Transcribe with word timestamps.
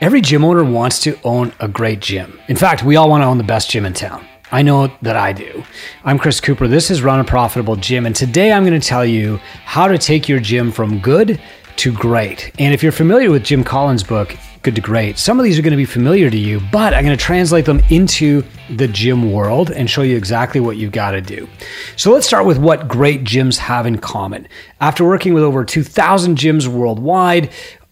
Every 0.00 0.22
gym 0.22 0.44
owner 0.46 0.64
wants 0.64 0.98
to 1.00 1.18
own 1.24 1.52
a 1.60 1.68
great 1.68 2.00
gym. 2.00 2.40
In 2.48 2.56
fact, 2.56 2.82
we 2.82 2.96
all 2.96 3.10
want 3.10 3.20
to 3.20 3.26
own 3.26 3.36
the 3.36 3.44
best 3.44 3.68
gym 3.68 3.84
in 3.84 3.92
town. 3.92 4.26
I 4.50 4.62
know 4.62 4.90
that 5.02 5.14
I 5.14 5.34
do. 5.34 5.62
I'm 6.04 6.18
Chris 6.18 6.40
Cooper. 6.40 6.66
This 6.66 6.90
is 6.90 7.02
Run 7.02 7.20
a 7.20 7.24
Profitable 7.24 7.76
Gym. 7.76 8.06
And 8.06 8.16
today 8.16 8.50
I'm 8.50 8.64
going 8.64 8.80
to 8.80 8.86
tell 8.86 9.04
you 9.04 9.36
how 9.66 9.88
to 9.88 9.98
take 9.98 10.26
your 10.26 10.40
gym 10.40 10.72
from 10.72 11.00
good 11.00 11.38
to 11.76 11.92
great. 11.92 12.50
And 12.58 12.72
if 12.72 12.82
you're 12.82 12.92
familiar 12.92 13.30
with 13.30 13.44
Jim 13.44 13.62
Collins' 13.62 14.02
book, 14.02 14.36
Good 14.62 14.74
to 14.74 14.82
Great, 14.82 15.16
some 15.16 15.38
of 15.38 15.44
these 15.44 15.58
are 15.58 15.62
going 15.62 15.70
to 15.70 15.76
be 15.78 15.86
familiar 15.86 16.28
to 16.28 16.36
you, 16.36 16.60
but 16.70 16.92
I'm 16.92 17.02
going 17.02 17.16
to 17.16 17.24
translate 17.24 17.64
them 17.64 17.80
into 17.88 18.42
the 18.68 18.86
gym 18.88 19.32
world 19.32 19.70
and 19.70 19.88
show 19.88 20.02
you 20.02 20.16
exactly 20.16 20.60
what 20.60 20.76
you've 20.76 20.92
got 20.92 21.12
to 21.12 21.22
do. 21.22 21.48
So 21.96 22.12
let's 22.12 22.26
start 22.26 22.44
with 22.44 22.58
what 22.58 22.86
great 22.86 23.24
gyms 23.24 23.56
have 23.56 23.86
in 23.86 23.96
common. 23.96 24.46
After 24.80 25.04
working 25.06 25.32
with 25.32 25.42
over 25.42 25.64
2,000 25.64 26.36
gyms 26.36 26.68
worldwide, 26.68 27.50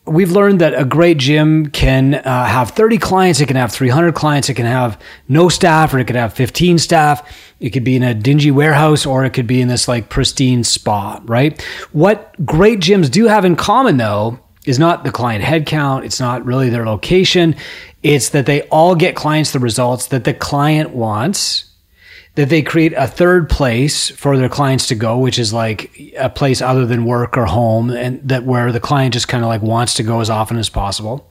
we've 0.08 0.30
learned 0.30 0.60
that 0.60 0.74
a 0.74 0.84
great 0.84 1.18
gym 1.18 1.66
can 1.66 2.14
uh, 2.14 2.44
have 2.46 2.70
30 2.70 2.98
clients, 2.98 3.40
it 3.40 3.46
can 3.46 3.56
have 3.56 3.72
300 3.72 4.14
clients, 4.14 4.48
it 4.48 4.54
can 4.54 4.66
have 4.66 5.00
no 5.28 5.48
staff, 5.48 5.94
or 5.94 5.98
it 5.98 6.06
could 6.06 6.16
have 6.16 6.32
15 6.32 6.78
staff. 6.78 7.36
It 7.60 7.70
could 7.70 7.84
be 7.84 7.96
in 7.96 8.02
a 8.02 8.14
dingy 8.14 8.50
warehouse, 8.50 9.06
or 9.06 9.24
it 9.24 9.30
could 9.30 9.46
be 9.46 9.60
in 9.60 9.68
this 9.68 9.88
like 9.88 10.08
pristine 10.08 10.64
spa, 10.64 11.20
right? 11.24 11.60
What 11.92 12.34
great 12.44 12.80
gyms 12.80 13.10
do 13.10 13.26
have 13.26 13.44
in 13.44 13.56
common, 13.56 13.96
though, 13.96 14.38
is 14.66 14.78
not 14.78 15.04
the 15.04 15.12
client 15.12 15.44
headcount. 15.44 16.04
It's 16.04 16.20
not 16.20 16.44
really 16.44 16.70
their 16.70 16.86
location. 16.86 17.56
It's 18.02 18.30
that 18.30 18.46
they 18.46 18.62
all 18.68 18.94
get 18.94 19.16
clients 19.16 19.52
the 19.52 19.58
results 19.58 20.08
that 20.08 20.24
the 20.24 20.34
client 20.34 20.90
wants 20.90 21.67
that 22.38 22.50
they 22.50 22.62
create 22.62 22.92
a 22.92 23.08
third 23.08 23.50
place 23.50 24.10
for 24.10 24.36
their 24.36 24.48
clients 24.48 24.86
to 24.86 24.94
go, 24.94 25.18
which 25.18 25.40
is 25.40 25.52
like 25.52 26.14
a 26.16 26.30
place 26.30 26.62
other 26.62 26.86
than 26.86 27.04
work 27.04 27.36
or 27.36 27.46
home, 27.46 27.90
and 27.90 28.20
that 28.28 28.44
where 28.44 28.70
the 28.70 28.78
client 28.78 29.12
just 29.12 29.26
kind 29.26 29.42
of 29.42 29.48
like 29.48 29.60
wants 29.60 29.94
to 29.94 30.04
go 30.04 30.20
as 30.20 30.30
often 30.30 30.56
as 30.56 30.68
possible. 30.68 31.28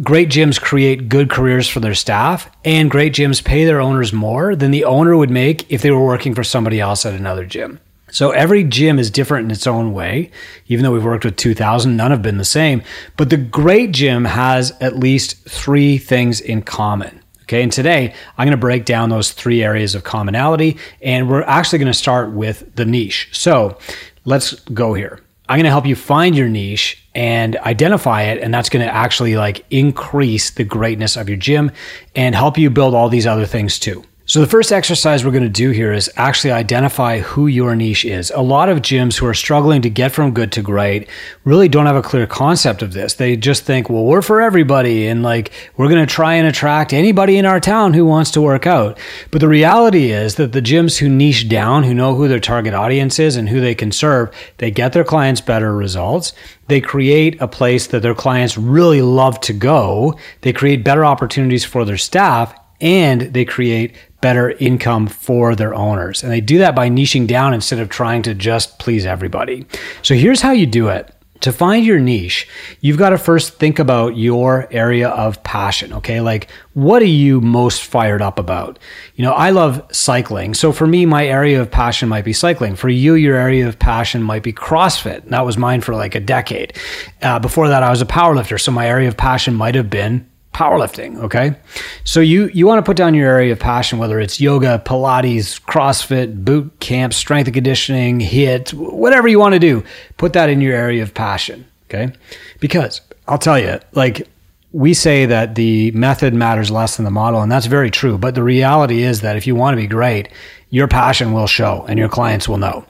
Great 0.00 0.28
gyms 0.28 0.60
create 0.60 1.08
good 1.08 1.28
careers 1.28 1.66
for 1.68 1.80
their 1.80 1.92
staff, 1.92 2.48
and 2.64 2.88
great 2.88 3.12
gyms 3.14 3.42
pay 3.42 3.64
their 3.64 3.80
owners 3.80 4.12
more 4.12 4.54
than 4.54 4.70
the 4.70 4.84
owner 4.84 5.16
would 5.16 5.28
make 5.28 5.68
if 5.72 5.82
they 5.82 5.90
were 5.90 6.06
working 6.06 6.36
for 6.36 6.44
somebody 6.44 6.78
else 6.78 7.04
at 7.04 7.14
another 7.14 7.44
gym. 7.44 7.80
So 8.12 8.30
every 8.30 8.62
gym 8.62 9.00
is 9.00 9.10
different 9.10 9.46
in 9.46 9.50
its 9.50 9.66
own 9.66 9.92
way. 9.92 10.30
Even 10.68 10.84
though 10.84 10.92
we've 10.92 11.04
worked 11.04 11.24
with 11.24 11.34
2000, 11.34 11.96
none 11.96 12.12
have 12.12 12.22
been 12.22 12.38
the 12.38 12.44
same. 12.44 12.84
But 13.16 13.30
the 13.30 13.36
great 13.36 13.90
gym 13.90 14.24
has 14.24 14.72
at 14.80 14.96
least 14.96 15.48
three 15.48 15.98
things 15.98 16.40
in 16.40 16.62
common. 16.62 17.17
Okay, 17.48 17.62
and 17.62 17.72
today 17.72 18.12
I'm 18.36 18.44
going 18.44 18.50
to 18.50 18.60
break 18.60 18.84
down 18.84 19.08
those 19.08 19.32
three 19.32 19.62
areas 19.62 19.94
of 19.94 20.04
commonality, 20.04 20.76
and 21.00 21.30
we're 21.30 21.44
actually 21.44 21.78
going 21.78 21.90
to 21.90 21.94
start 21.94 22.30
with 22.30 22.76
the 22.76 22.84
niche. 22.84 23.30
So 23.32 23.78
let's 24.26 24.52
go 24.52 24.92
here. 24.92 25.20
I'm 25.48 25.56
going 25.56 25.64
to 25.64 25.70
help 25.70 25.86
you 25.86 25.96
find 25.96 26.36
your 26.36 26.46
niche 26.46 27.02
and 27.14 27.56
identify 27.56 28.24
it, 28.24 28.42
and 28.42 28.52
that's 28.52 28.68
going 28.68 28.84
to 28.84 28.92
actually 28.92 29.36
like 29.36 29.64
increase 29.70 30.50
the 30.50 30.64
greatness 30.64 31.16
of 31.16 31.30
your 31.30 31.38
gym 31.38 31.72
and 32.14 32.34
help 32.34 32.58
you 32.58 32.68
build 32.68 32.94
all 32.94 33.08
these 33.08 33.26
other 33.26 33.46
things 33.46 33.78
too. 33.78 34.04
So, 34.28 34.40
the 34.40 34.46
first 34.46 34.72
exercise 34.72 35.24
we're 35.24 35.30
going 35.30 35.42
to 35.44 35.48
do 35.48 35.70
here 35.70 35.90
is 35.90 36.10
actually 36.16 36.50
identify 36.50 37.20
who 37.20 37.46
your 37.46 37.74
niche 37.74 38.04
is. 38.04 38.30
A 38.32 38.42
lot 38.42 38.68
of 38.68 38.82
gyms 38.82 39.16
who 39.16 39.24
are 39.24 39.32
struggling 39.32 39.80
to 39.80 39.88
get 39.88 40.12
from 40.12 40.34
good 40.34 40.52
to 40.52 40.60
great 40.60 41.08
really 41.44 41.66
don't 41.66 41.86
have 41.86 41.96
a 41.96 42.02
clear 42.02 42.26
concept 42.26 42.82
of 42.82 42.92
this. 42.92 43.14
They 43.14 43.38
just 43.38 43.62
think, 43.62 43.88
well, 43.88 44.04
we're 44.04 44.20
for 44.20 44.42
everybody, 44.42 45.06
and 45.06 45.22
like 45.22 45.50
we're 45.78 45.88
going 45.88 46.06
to 46.06 46.14
try 46.14 46.34
and 46.34 46.46
attract 46.46 46.92
anybody 46.92 47.38
in 47.38 47.46
our 47.46 47.58
town 47.58 47.94
who 47.94 48.04
wants 48.04 48.30
to 48.32 48.42
work 48.42 48.66
out. 48.66 48.98
But 49.30 49.40
the 49.40 49.48
reality 49.48 50.10
is 50.10 50.34
that 50.34 50.52
the 50.52 50.60
gyms 50.60 50.98
who 50.98 51.08
niche 51.08 51.48
down, 51.48 51.84
who 51.84 51.94
know 51.94 52.14
who 52.14 52.28
their 52.28 52.38
target 52.38 52.74
audience 52.74 53.18
is 53.18 53.34
and 53.34 53.48
who 53.48 53.62
they 53.62 53.74
can 53.74 53.92
serve, 53.92 54.30
they 54.58 54.70
get 54.70 54.92
their 54.92 55.04
clients 55.04 55.40
better 55.40 55.74
results. 55.74 56.34
They 56.66 56.82
create 56.82 57.40
a 57.40 57.48
place 57.48 57.86
that 57.86 58.02
their 58.02 58.14
clients 58.14 58.58
really 58.58 59.00
love 59.00 59.40
to 59.40 59.54
go. 59.54 60.18
They 60.42 60.52
create 60.52 60.84
better 60.84 61.06
opportunities 61.06 61.64
for 61.64 61.86
their 61.86 61.96
staff 61.96 62.54
and 62.80 63.22
they 63.22 63.44
create 63.44 63.94
better 64.20 64.50
income 64.52 65.06
for 65.06 65.54
their 65.54 65.74
owners. 65.74 66.22
And 66.22 66.32
they 66.32 66.40
do 66.40 66.58
that 66.58 66.74
by 66.74 66.88
niching 66.88 67.26
down 67.26 67.54
instead 67.54 67.78
of 67.78 67.88
trying 67.88 68.22
to 68.22 68.34
just 68.34 68.78
please 68.78 69.06
everybody. 69.06 69.66
So 70.02 70.14
here's 70.14 70.40
how 70.40 70.52
you 70.52 70.66
do 70.66 70.88
it. 70.88 71.14
To 71.42 71.52
find 71.52 71.86
your 71.86 72.00
niche, 72.00 72.48
you've 72.80 72.98
got 72.98 73.10
to 73.10 73.18
first 73.18 73.60
think 73.60 73.78
about 73.78 74.16
your 74.16 74.66
area 74.72 75.08
of 75.08 75.40
passion. 75.44 75.92
Okay. 75.92 76.20
Like, 76.20 76.50
what 76.74 77.00
are 77.00 77.04
you 77.04 77.40
most 77.40 77.84
fired 77.84 78.20
up 78.20 78.40
about? 78.40 78.80
You 79.14 79.22
know, 79.22 79.32
I 79.34 79.50
love 79.50 79.86
cycling. 79.92 80.54
So 80.54 80.72
for 80.72 80.84
me, 80.84 81.06
my 81.06 81.24
area 81.24 81.60
of 81.60 81.70
passion 81.70 82.08
might 82.08 82.24
be 82.24 82.32
cycling. 82.32 82.74
For 82.74 82.88
you, 82.88 83.14
your 83.14 83.36
area 83.36 83.68
of 83.68 83.78
passion 83.78 84.20
might 84.20 84.42
be 84.42 84.52
CrossFit. 84.52 85.28
That 85.28 85.46
was 85.46 85.56
mine 85.56 85.80
for 85.80 85.94
like 85.94 86.16
a 86.16 86.20
decade. 86.20 86.76
Uh, 87.22 87.38
before 87.38 87.68
that, 87.68 87.84
I 87.84 87.90
was 87.90 88.02
a 88.02 88.06
powerlifter. 88.06 88.60
So 88.60 88.72
my 88.72 88.88
area 88.88 89.06
of 89.06 89.16
passion 89.16 89.54
might 89.54 89.76
have 89.76 89.88
been 89.88 90.28
powerlifting. 90.58 91.16
Okay. 91.22 91.54
So 92.02 92.18
you, 92.18 92.48
you 92.52 92.66
want 92.66 92.78
to 92.78 92.82
put 92.82 92.96
down 92.96 93.14
your 93.14 93.30
area 93.30 93.52
of 93.52 93.60
passion, 93.60 94.00
whether 94.00 94.18
it's 94.18 94.40
yoga, 94.40 94.82
Pilates, 94.84 95.60
CrossFit, 95.62 96.44
boot 96.44 96.80
camp, 96.80 97.14
strength 97.14 97.46
and 97.46 97.54
conditioning, 97.54 98.18
HIIT, 98.18 98.74
whatever 98.74 99.28
you 99.28 99.38
want 99.38 99.52
to 99.52 99.60
do, 99.60 99.84
put 100.16 100.32
that 100.32 100.50
in 100.50 100.60
your 100.60 100.74
area 100.74 101.00
of 101.04 101.14
passion. 101.14 101.64
Okay. 101.88 102.12
Because 102.58 103.00
I'll 103.28 103.38
tell 103.38 103.58
you, 103.58 103.78
like, 103.92 104.26
we 104.72 104.94
say 104.94 105.26
that 105.26 105.54
the 105.54 105.92
method 105.92 106.34
matters 106.34 106.72
less 106.72 106.96
than 106.96 107.04
the 107.04 107.10
model, 107.10 107.40
and 107.40 107.50
that's 107.50 107.66
very 107.66 107.90
true. 107.90 108.18
But 108.18 108.34
the 108.34 108.42
reality 108.42 109.02
is 109.02 109.20
that 109.20 109.36
if 109.36 109.46
you 109.46 109.54
want 109.54 109.76
to 109.76 109.80
be 109.80 109.86
great, 109.86 110.28
your 110.70 110.88
passion 110.88 111.32
will 111.32 111.46
show 111.46 111.86
and 111.88 112.00
your 112.00 112.08
clients 112.08 112.48
will 112.48 112.58
know. 112.58 112.84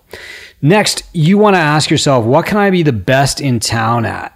Next, 0.62 1.02
you 1.12 1.36
want 1.36 1.54
to 1.54 1.60
ask 1.60 1.90
yourself, 1.90 2.24
what 2.24 2.46
can 2.46 2.56
I 2.56 2.70
be 2.70 2.82
the 2.82 2.92
best 2.92 3.42
in 3.42 3.60
town 3.60 4.06
at? 4.06 4.34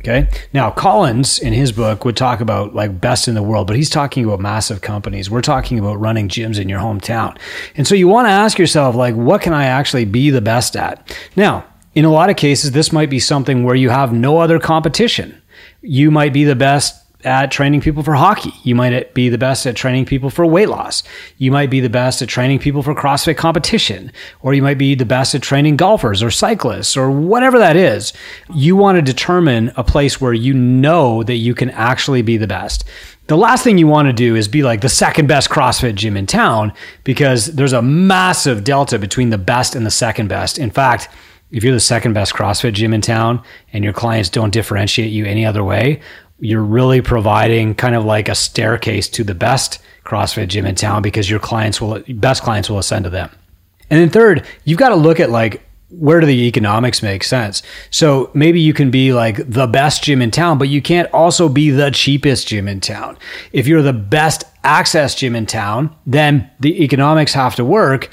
Okay. 0.00 0.28
Now, 0.54 0.70
Collins 0.70 1.38
in 1.38 1.52
his 1.52 1.72
book 1.72 2.06
would 2.06 2.16
talk 2.16 2.40
about 2.40 2.74
like 2.74 3.00
best 3.00 3.28
in 3.28 3.34
the 3.34 3.42
world, 3.42 3.66
but 3.66 3.76
he's 3.76 3.90
talking 3.90 4.24
about 4.24 4.40
massive 4.40 4.80
companies. 4.80 5.30
We're 5.30 5.42
talking 5.42 5.78
about 5.78 6.00
running 6.00 6.28
gyms 6.28 6.58
in 6.58 6.70
your 6.70 6.80
hometown. 6.80 7.38
And 7.76 7.86
so 7.86 7.94
you 7.94 8.08
want 8.08 8.26
to 8.26 8.30
ask 8.32 8.58
yourself, 8.58 8.94
like, 8.94 9.14
what 9.14 9.42
can 9.42 9.52
I 9.52 9.66
actually 9.66 10.06
be 10.06 10.30
the 10.30 10.40
best 10.40 10.74
at? 10.74 11.14
Now, 11.36 11.66
in 11.94 12.06
a 12.06 12.10
lot 12.10 12.30
of 12.30 12.36
cases, 12.36 12.70
this 12.70 12.92
might 12.92 13.10
be 13.10 13.18
something 13.18 13.62
where 13.62 13.74
you 13.74 13.90
have 13.90 14.12
no 14.12 14.38
other 14.38 14.58
competition. 14.58 15.40
You 15.82 16.10
might 16.10 16.32
be 16.32 16.44
the 16.44 16.56
best 16.56 16.99
at 17.24 17.50
training 17.50 17.80
people 17.80 18.02
for 18.02 18.14
hockey. 18.14 18.52
You 18.62 18.74
might 18.74 19.14
be 19.14 19.28
the 19.28 19.38
best 19.38 19.66
at 19.66 19.76
training 19.76 20.06
people 20.06 20.30
for 20.30 20.46
weight 20.46 20.68
loss. 20.68 21.02
You 21.38 21.50
might 21.50 21.70
be 21.70 21.80
the 21.80 21.90
best 21.90 22.22
at 22.22 22.28
training 22.28 22.58
people 22.58 22.82
for 22.82 22.94
CrossFit 22.94 23.36
competition, 23.36 24.12
or 24.42 24.54
you 24.54 24.62
might 24.62 24.78
be 24.78 24.94
the 24.94 25.04
best 25.04 25.34
at 25.34 25.42
training 25.42 25.76
golfers 25.76 26.22
or 26.22 26.30
cyclists 26.30 26.96
or 26.96 27.10
whatever 27.10 27.58
that 27.58 27.76
is. 27.76 28.12
You 28.54 28.76
want 28.76 28.96
to 28.96 29.02
determine 29.02 29.72
a 29.76 29.84
place 29.84 30.20
where 30.20 30.32
you 30.32 30.54
know 30.54 31.22
that 31.24 31.36
you 31.36 31.54
can 31.54 31.70
actually 31.70 32.22
be 32.22 32.36
the 32.36 32.46
best. 32.46 32.84
The 33.26 33.36
last 33.36 33.62
thing 33.62 33.78
you 33.78 33.86
want 33.86 34.08
to 34.08 34.12
do 34.12 34.34
is 34.34 34.48
be 34.48 34.64
like 34.64 34.80
the 34.80 34.88
second 34.88 35.28
best 35.28 35.50
CrossFit 35.50 35.94
gym 35.94 36.16
in 36.16 36.26
town 36.26 36.72
because 37.04 37.46
there's 37.46 37.72
a 37.72 37.80
massive 37.80 38.64
delta 38.64 38.98
between 38.98 39.30
the 39.30 39.38
best 39.38 39.76
and 39.76 39.86
the 39.86 39.90
second 39.90 40.26
best. 40.26 40.58
In 40.58 40.70
fact, 40.70 41.08
if 41.52 41.64
you're 41.64 41.72
the 41.72 41.80
second 41.80 42.12
best 42.12 42.32
CrossFit 42.34 42.72
gym 42.72 42.92
in 42.92 43.00
town 43.00 43.42
and 43.72 43.84
your 43.84 43.92
clients 43.92 44.28
don't 44.28 44.52
differentiate 44.52 45.10
you 45.10 45.26
any 45.26 45.44
other 45.44 45.62
way, 45.62 46.00
you're 46.40 46.62
really 46.62 47.00
providing 47.00 47.74
kind 47.74 47.94
of 47.94 48.04
like 48.04 48.28
a 48.28 48.34
staircase 48.34 49.08
to 49.10 49.24
the 49.24 49.34
best 49.34 49.78
CrossFit 50.04 50.48
gym 50.48 50.66
in 50.66 50.74
town 50.74 51.02
because 51.02 51.28
your 51.28 51.40
clients 51.40 51.80
will 51.80 52.02
best 52.08 52.42
clients 52.42 52.68
will 52.68 52.78
ascend 52.78 53.04
to 53.04 53.10
them. 53.10 53.30
And 53.90 54.00
then 54.00 54.10
third, 54.10 54.46
you've 54.64 54.78
got 54.78 54.90
to 54.90 54.96
look 54.96 55.20
at 55.20 55.30
like 55.30 55.62
where 55.90 56.20
do 56.20 56.26
the 56.26 56.46
economics 56.46 57.02
make 57.02 57.24
sense? 57.24 57.62
So 57.90 58.30
maybe 58.32 58.60
you 58.60 58.72
can 58.72 58.90
be 58.90 59.12
like 59.12 59.38
the 59.50 59.66
best 59.66 60.04
gym 60.04 60.22
in 60.22 60.30
town, 60.30 60.56
but 60.56 60.68
you 60.68 60.80
can't 60.80 61.12
also 61.12 61.48
be 61.48 61.70
the 61.70 61.90
cheapest 61.90 62.46
gym 62.46 62.68
in 62.68 62.80
town. 62.80 63.18
If 63.52 63.66
you're 63.66 63.82
the 63.82 63.92
best 63.92 64.44
access 64.62 65.16
gym 65.16 65.34
in 65.34 65.46
town, 65.46 65.94
then 66.06 66.48
the 66.60 66.84
economics 66.84 67.34
have 67.34 67.56
to 67.56 67.64
work 67.64 68.10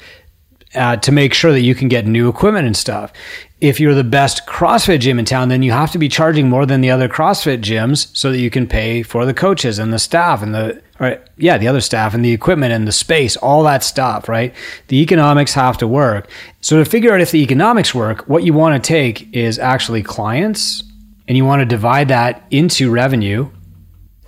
uh, 0.74 0.96
to 0.96 1.12
make 1.12 1.32
sure 1.32 1.52
that 1.52 1.62
you 1.62 1.74
can 1.74 1.88
get 1.88 2.06
new 2.06 2.28
equipment 2.28 2.66
and 2.66 2.76
stuff 2.76 3.12
if 3.60 3.80
you're 3.80 3.94
the 3.94 4.04
best 4.04 4.46
CrossFit 4.46 5.00
gym 5.00 5.18
in 5.18 5.24
town, 5.24 5.48
then 5.48 5.62
you 5.62 5.72
have 5.72 5.90
to 5.90 5.98
be 5.98 6.08
charging 6.08 6.48
more 6.48 6.64
than 6.64 6.80
the 6.80 6.90
other 6.90 7.08
CrossFit 7.08 7.60
gyms 7.60 8.14
so 8.16 8.30
that 8.30 8.38
you 8.38 8.50
can 8.50 8.68
pay 8.68 9.02
for 9.02 9.26
the 9.26 9.34
coaches 9.34 9.78
and 9.78 9.92
the 9.92 9.98
staff 9.98 10.42
and 10.42 10.54
the 10.54 10.80
right, 11.00 11.20
yeah, 11.36 11.58
the 11.58 11.66
other 11.66 11.80
staff 11.80 12.14
and 12.14 12.24
the 12.24 12.32
equipment 12.32 12.72
and 12.72 12.86
the 12.86 12.92
space, 12.92 13.36
all 13.36 13.64
that 13.64 13.82
stuff, 13.82 14.28
right? 14.28 14.54
The 14.88 15.00
economics 15.00 15.54
have 15.54 15.76
to 15.78 15.88
work. 15.88 16.28
So 16.60 16.78
to 16.78 16.88
figure 16.88 17.12
out 17.12 17.20
if 17.20 17.30
the 17.30 17.42
economics 17.42 17.94
work, 17.94 18.28
what 18.28 18.44
you 18.44 18.52
want 18.52 18.82
to 18.82 18.86
take 18.86 19.32
is 19.34 19.58
actually 19.58 20.02
clients 20.02 20.84
and 21.26 21.36
you 21.36 21.44
want 21.44 21.60
to 21.60 21.66
divide 21.66 22.08
that 22.08 22.44
into 22.50 22.90
revenue 22.90 23.50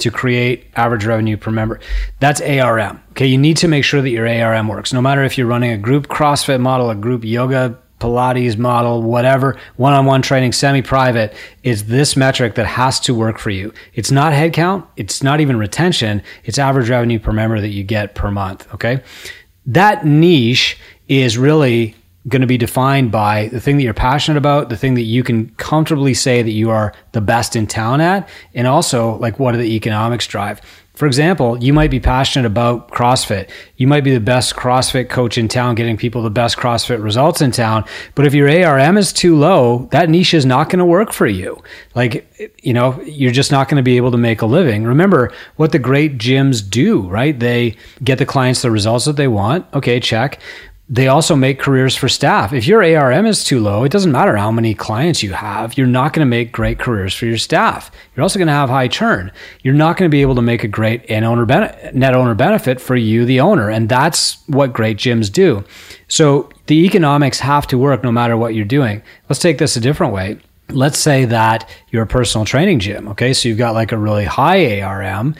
to 0.00 0.10
create 0.10 0.66
average 0.76 1.04
revenue 1.04 1.36
per 1.36 1.50
member. 1.50 1.80
That's 2.18 2.40
ARM. 2.40 3.02
Okay, 3.10 3.26
you 3.26 3.38
need 3.38 3.56
to 3.58 3.68
make 3.68 3.84
sure 3.84 4.02
that 4.02 4.10
your 4.10 4.28
ARM 4.28 4.68
works. 4.68 4.92
No 4.92 5.00
matter 5.00 5.22
if 5.24 5.38
you're 5.38 5.46
running 5.46 5.70
a 5.70 5.78
group 5.78 6.08
CrossFit 6.08 6.60
model, 6.60 6.90
a 6.90 6.94
group 6.94 7.24
yoga 7.24 7.78
Pilates 8.00 8.56
model, 8.56 9.02
whatever, 9.02 9.58
one 9.76 9.92
on 9.92 10.06
one 10.06 10.22
training, 10.22 10.52
semi 10.52 10.82
private, 10.82 11.34
is 11.62 11.84
this 11.84 12.16
metric 12.16 12.54
that 12.54 12.66
has 12.66 12.98
to 13.00 13.14
work 13.14 13.38
for 13.38 13.50
you. 13.50 13.72
It's 13.94 14.10
not 14.10 14.32
headcount, 14.32 14.86
it's 14.96 15.22
not 15.22 15.40
even 15.40 15.58
retention, 15.58 16.22
it's 16.44 16.58
average 16.58 16.88
revenue 16.88 17.18
per 17.18 17.32
member 17.32 17.60
that 17.60 17.68
you 17.68 17.84
get 17.84 18.14
per 18.14 18.30
month. 18.30 18.66
Okay. 18.74 19.02
That 19.66 20.06
niche 20.06 20.78
is 21.08 21.36
really 21.36 21.94
going 22.28 22.42
to 22.42 22.46
be 22.46 22.58
defined 22.58 23.10
by 23.10 23.48
the 23.48 23.60
thing 23.60 23.76
that 23.78 23.82
you're 23.82 23.94
passionate 23.94 24.36
about, 24.36 24.68
the 24.68 24.76
thing 24.76 24.94
that 24.94 25.02
you 25.02 25.22
can 25.22 25.48
comfortably 25.56 26.12
say 26.14 26.42
that 26.42 26.50
you 26.50 26.70
are 26.70 26.92
the 27.12 27.20
best 27.20 27.56
in 27.56 27.66
town 27.66 28.00
at, 28.00 28.28
and 28.54 28.66
also 28.66 29.16
like 29.16 29.38
what 29.38 29.54
are 29.54 29.58
the 29.58 29.74
economics 29.74 30.26
drive. 30.26 30.60
For 31.00 31.06
example, 31.06 31.56
you 31.64 31.72
might 31.72 31.90
be 31.90 31.98
passionate 31.98 32.44
about 32.44 32.90
CrossFit. 32.90 33.48
You 33.78 33.86
might 33.86 34.04
be 34.04 34.12
the 34.12 34.20
best 34.20 34.54
CrossFit 34.54 35.08
coach 35.08 35.38
in 35.38 35.48
town, 35.48 35.74
getting 35.74 35.96
people 35.96 36.22
the 36.22 36.28
best 36.28 36.58
CrossFit 36.58 37.02
results 37.02 37.40
in 37.40 37.52
town. 37.52 37.86
But 38.14 38.26
if 38.26 38.34
your 38.34 38.50
ARM 38.50 38.98
is 38.98 39.10
too 39.10 39.34
low, 39.34 39.88
that 39.92 40.10
niche 40.10 40.34
is 40.34 40.44
not 40.44 40.68
going 40.68 40.78
to 40.78 40.84
work 40.84 41.14
for 41.14 41.26
you. 41.26 41.62
Like, 41.94 42.54
you 42.62 42.74
know, 42.74 43.00
you're 43.00 43.32
just 43.32 43.50
not 43.50 43.70
going 43.70 43.78
to 43.78 43.82
be 43.82 43.96
able 43.96 44.10
to 44.10 44.18
make 44.18 44.42
a 44.42 44.46
living. 44.46 44.84
Remember 44.84 45.32
what 45.56 45.72
the 45.72 45.78
great 45.78 46.18
gyms 46.18 46.68
do, 46.68 47.08
right? 47.08 47.38
They 47.38 47.76
get 48.04 48.18
the 48.18 48.26
clients 48.26 48.60
the 48.60 48.70
results 48.70 49.06
that 49.06 49.16
they 49.16 49.28
want. 49.28 49.72
Okay, 49.72 50.00
check 50.00 50.38
they 50.92 51.06
also 51.06 51.36
make 51.36 51.60
careers 51.60 51.94
for 51.94 52.08
staff. 52.08 52.52
If 52.52 52.66
your 52.66 52.82
ARM 52.82 53.24
is 53.24 53.44
too 53.44 53.60
low, 53.60 53.84
it 53.84 53.92
doesn't 53.92 54.10
matter 54.10 54.36
how 54.36 54.50
many 54.50 54.74
clients 54.74 55.22
you 55.22 55.32
have, 55.32 55.78
you're 55.78 55.86
not 55.86 56.12
going 56.12 56.26
to 56.26 56.28
make 56.28 56.50
great 56.50 56.80
careers 56.80 57.14
for 57.14 57.26
your 57.26 57.38
staff. 57.38 57.92
You're 58.14 58.24
also 58.24 58.40
going 58.40 58.48
to 58.48 58.52
have 58.52 58.68
high 58.68 58.88
churn. 58.88 59.30
You're 59.62 59.72
not 59.72 59.96
going 59.96 60.10
to 60.10 60.12
be 60.12 60.20
able 60.20 60.34
to 60.34 60.42
make 60.42 60.64
a 60.64 60.68
great 60.68 61.08
owner, 61.08 61.46
net 61.94 62.14
owner 62.14 62.34
benefit 62.34 62.80
for 62.80 62.96
you, 62.96 63.24
the 63.24 63.38
owner. 63.38 63.70
And 63.70 63.88
that's 63.88 64.42
what 64.48 64.72
great 64.72 64.98
gyms 64.98 65.32
do. 65.32 65.62
So 66.08 66.50
the 66.66 66.84
economics 66.84 67.38
have 67.38 67.68
to 67.68 67.78
work 67.78 68.02
no 68.02 68.10
matter 68.10 68.36
what 68.36 68.56
you're 68.56 68.64
doing. 68.64 69.00
Let's 69.28 69.40
take 69.40 69.58
this 69.58 69.76
a 69.76 69.80
different 69.80 70.12
way. 70.12 70.40
Let's 70.70 70.98
say 70.98 71.24
that 71.26 71.70
you're 71.90 72.02
a 72.02 72.08
personal 72.08 72.44
training 72.44 72.80
gym. 72.80 73.06
Okay. 73.10 73.32
So 73.32 73.48
you've 73.48 73.58
got 73.58 73.74
like 73.74 73.92
a 73.92 73.98
really 73.98 74.24
high 74.24 74.80
ARM. 74.80 75.36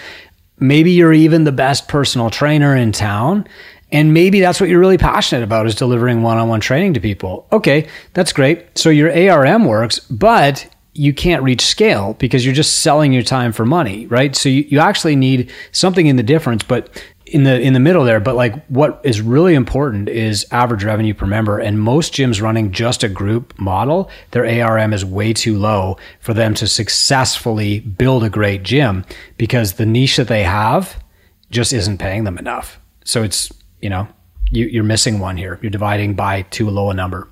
Maybe 0.61 0.93
you're 0.93 1.13
even 1.13 1.43
the 1.43 1.53
best 1.53 1.89
personal 1.89 2.31
trainer 2.31 2.77
in 2.77 2.93
town 2.93 3.49
and 3.93 4.15
maybe 4.15 4.41
that's 4.41 4.61
what 4.61 4.69
you're 4.69 4.81
really 4.81 4.99
passionate 4.99 5.43
about 5.43 5.67
is 5.67 5.75
delivering 5.75 6.23
one-on-one 6.23 6.61
training 6.61 6.95
to 6.95 7.01
people. 7.01 7.47
Okay, 7.53 7.89
that's 8.15 8.33
great. 8.33 8.79
So 8.79 8.91
your 8.91 9.11
ARM 9.31 9.65
works, 9.65 9.99
but 10.01 10.69
you 10.93 11.15
can't 11.15 11.43
reach 11.43 11.63
scale 11.63 12.15
because 12.15 12.45
you're 12.45 12.55
just 12.55 12.81
selling 12.81 13.13
your 13.13 13.23
time 13.23 13.53
for 13.53 13.65
money, 13.65 14.07
right? 14.07 14.35
So 14.35 14.49
you, 14.49 14.65
you 14.69 14.79
actually 14.81 15.17
need 15.17 15.51
something 15.73 16.07
in 16.07 16.17
the 16.17 16.23
difference, 16.23 16.63
but 16.63 17.03
in 17.27 17.45
the 17.45 17.61
in 17.61 17.75
the 17.75 17.81
middle 17.81 18.05
there. 18.05 18.21
But 18.21 18.35
like 18.35 18.67
what 18.67 19.01
is 19.05 19.21
really 19.21 19.55
important 19.55 20.09
is 20.09 20.47
average 20.51 20.85
revenue 20.85 21.15
per 21.15 21.27
member. 21.27 21.59
And 21.59 21.81
most 21.81 22.13
gyms 22.13 22.43
running 22.43 22.73
just 22.73 23.05
a 23.05 23.09
group 23.09 23.59
model, 23.59 24.11
their 24.33 24.65
ARM 24.65 24.93
is 24.93 25.05
way 25.05 25.33
too 25.33 25.59
low 25.59 25.97
for 26.21 26.35
them 26.35 26.55
to 26.55 26.67
successfully 26.67 27.81
build 27.81 28.25
a 28.25 28.31
great 28.31 28.63
gym 28.63 29.05
because 29.37 29.75
the 29.75 29.87
niche 29.87 30.17
that 30.17 30.29
they 30.29 30.43
have 30.43 31.03
just 31.51 31.73
isn't 31.73 31.99
paying 31.99 32.25
them 32.25 32.39
enough. 32.39 32.81
So 33.05 33.23
it's 33.23 33.51
you 33.81 33.91
know, 33.91 34.09
you, 34.51 34.81
are 34.81 34.85
missing 34.85 35.19
one 35.19 35.37
here. 35.37 35.59
You're 35.63 35.71
dividing 35.71 36.15
by 36.15 36.43
too 36.43 36.69
low 36.71 36.91
a 36.91 36.95
number. 36.95 37.29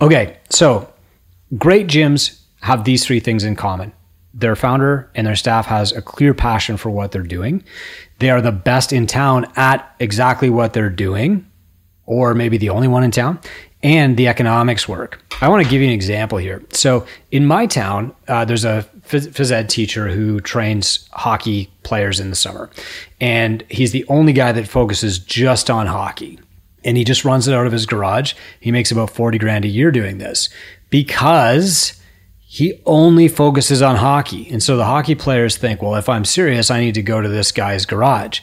Okay, 0.00 0.38
so 0.50 0.92
great 1.56 1.86
gyms 1.86 2.40
have 2.60 2.84
these 2.84 3.04
three 3.04 3.20
things 3.20 3.44
in 3.44 3.56
common. 3.56 3.92
Their 4.34 4.56
founder 4.56 5.10
and 5.14 5.26
their 5.26 5.36
staff 5.36 5.66
has 5.66 5.92
a 5.92 6.02
clear 6.02 6.34
passion 6.34 6.76
for 6.76 6.90
what 6.90 7.12
they're 7.12 7.22
doing. 7.22 7.64
They 8.18 8.30
are 8.30 8.40
the 8.40 8.52
best 8.52 8.92
in 8.92 9.06
town 9.06 9.46
at 9.56 9.94
exactly 9.98 10.50
what 10.50 10.72
they're 10.72 10.90
doing, 10.90 11.46
or 12.04 12.34
maybe 12.34 12.58
the 12.58 12.70
only 12.70 12.88
one 12.88 13.04
in 13.04 13.10
town, 13.10 13.38
and 13.82 14.16
the 14.16 14.28
economics 14.28 14.88
work. 14.88 15.22
I 15.40 15.48
want 15.48 15.62
to 15.64 15.70
give 15.70 15.80
you 15.80 15.88
an 15.88 15.92
example 15.92 16.38
here. 16.38 16.62
So, 16.70 17.06
in 17.30 17.46
my 17.46 17.66
town, 17.66 18.14
uh, 18.26 18.44
there's 18.44 18.64
a 18.64 18.86
phys 19.06 19.52
ed 19.52 19.68
teacher 19.68 20.08
who 20.08 20.40
trains 20.40 21.08
hockey 21.12 21.70
players 21.82 22.18
in 22.18 22.30
the 22.30 22.36
summer. 22.36 22.70
And 23.20 23.64
he's 23.70 23.92
the 23.92 24.04
only 24.08 24.32
guy 24.32 24.52
that 24.52 24.66
focuses 24.66 25.18
just 25.18 25.70
on 25.70 25.86
hockey. 25.86 26.40
And 26.84 26.96
he 26.96 27.04
just 27.04 27.24
runs 27.24 27.48
it 27.48 27.54
out 27.54 27.66
of 27.66 27.72
his 27.72 27.86
garage. 27.86 28.34
He 28.60 28.70
makes 28.70 28.90
about 28.90 29.10
40 29.10 29.38
grand 29.38 29.64
a 29.64 29.68
year 29.68 29.90
doing 29.90 30.18
this 30.18 30.48
because 30.90 32.00
he 32.40 32.80
only 32.86 33.28
focuses 33.28 33.82
on 33.82 33.96
hockey. 33.96 34.48
And 34.50 34.62
so 34.62 34.76
the 34.76 34.84
hockey 34.84 35.14
players 35.14 35.56
think, 35.56 35.82
well, 35.82 35.96
if 35.96 36.08
I'm 36.08 36.24
serious, 36.24 36.70
I 36.70 36.80
need 36.80 36.94
to 36.94 37.02
go 37.02 37.20
to 37.20 37.28
this 37.28 37.52
guy's 37.52 37.86
garage. 37.86 38.40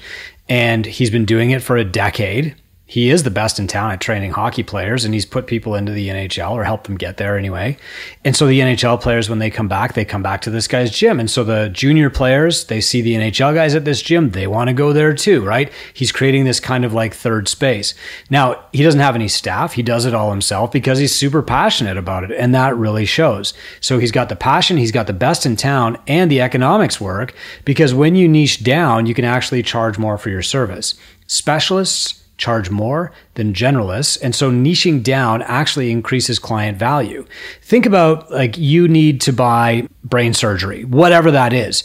And 0.50 0.85
he's 0.85 1.09
been 1.09 1.25
doing 1.25 1.51
it 1.51 1.63
for 1.63 1.77
a 1.77 1.85
decade 1.85 2.56
he 2.94 3.10
is 3.10 3.24
the 3.24 3.31
best 3.31 3.57
in 3.57 3.66
town 3.66 3.90
at 3.90 4.00
training 4.00 4.30
hockey 4.30 4.62
players 4.62 5.04
and 5.04 5.16
he's 5.16 5.25
put 5.25 5.48
people 5.48 5.74
into 5.74 5.92
the 5.92 6.10
NHL 6.10 6.51
or 6.51 6.63
helped 6.63 6.84
them 6.84 6.95
get 6.95 7.18
there 7.18 7.40
anyway. 7.40 7.75
And 8.24 8.36
so 8.36 8.45
the 8.45 8.60
NHL 8.60 9.01
players, 9.01 9.31
when 9.31 9.40
they 9.40 9.50
come 9.50 9.68
back, 9.68 9.95
they 9.95 10.06
come 10.06 10.22
back 10.22 10.42
to 10.42 10.51
this 10.51 10.68
guy's 10.68 10.92
gym. 10.92 11.19
And 11.19 11.28
so 11.28 11.44
the 11.44 11.69
junior 11.69 12.12
players, 12.12 12.66
they 12.66 12.80
see 12.80 13.01
the 13.01 13.16
NHL 13.16 13.56
guys 13.56 13.74
at 13.74 13.84
this 13.84 14.00
gym, 14.00 14.30
they 14.30 14.45
want 14.45 14.68
to 14.68 14.75
go 14.75 14.94
there 14.94 15.12
too, 15.12 15.44
right? 15.44 15.74
He's 15.92 16.12
creating 16.12 16.45
this 16.45 16.60
kind 16.60 16.86
of 16.86 16.94
like 16.94 17.16
third 17.16 17.48
space. 17.48 17.95
Now, 18.30 18.63
he 18.72 18.84
doesn't 18.84 19.00
have 19.00 19.16
any 19.16 19.28
staff. 19.28 19.74
He 19.74 19.81
does 19.81 20.06
it 20.06 20.13
all 20.13 20.30
himself 20.30 20.72
because 20.72 21.00
he's 21.00 21.16
super 21.16 21.42
passionate 21.42 21.98
about 21.98 22.24
it. 22.24 22.38
And 22.38 22.54
that 22.54 22.78
really 22.78 23.06
shows. 23.06 23.56
So 23.81 23.98
he's 23.98 24.12
got 24.12 24.30
the 24.30 24.36
passion, 24.36 24.78
he's 24.78 24.92
got 24.92 25.07
the 25.07 25.13
best 25.13 25.48
in 25.48 25.56
town 25.56 25.98
and 26.06 26.30
the 26.30 26.42
economics 26.42 27.01
work 27.01 27.34
because 27.66 27.92
when 27.92 28.13
you 28.13 28.28
niche 28.28 28.63
down, 28.63 29.07
you 29.07 29.16
can 29.16 29.25
actually 29.25 29.63
charge 29.63 29.98
more 29.98 30.19
for 30.19 30.30
your 30.30 30.44
service. 30.44 30.94
Specialists, 31.25 32.23
charge 32.44 32.69
more 32.69 33.13
than 33.36 33.54
generalists. 33.54 34.18
And 34.22 34.36
so 34.36 34.51
niching 34.51 35.01
down 35.01 35.42
actually 35.44 35.92
increases 35.92 36.40
client 36.40 36.78
value. 36.78 37.25
Think 37.62 37.86
about 37.86 38.30
like 38.30 38.57
you 38.57 38.88
need 38.90 39.22
to 39.22 39.31
buy 39.31 39.88
brain 40.04 40.34
surgery, 40.34 40.84
whatever 40.84 41.31
that 41.31 41.54
is, 41.54 41.84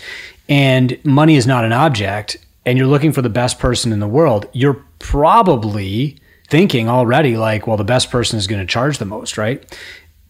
and 0.49 0.99
money 1.05 1.37
is 1.37 1.46
not 1.46 1.64
an 1.64 1.72
object, 1.72 2.38
and 2.66 2.76
you're 2.76 2.88
looking 2.88 3.12
for 3.12 3.22
the 3.22 3.31
best 3.31 3.60
person 3.60 3.93
in 3.93 4.00
the 4.00 4.08
world. 4.08 4.46
You're 4.52 4.84
probably 4.99 6.19
thinking 6.49 6.88
already 6.88 7.37
like, 7.37 7.66
well, 7.66 7.76
the 7.76 7.84
best 7.84 8.10
person 8.10 8.37
is 8.38 8.49
going 8.49 8.60
to 8.60 8.66
charge 8.66 8.99
the 8.99 9.05
most, 9.05 9.38
right? 9.38 9.64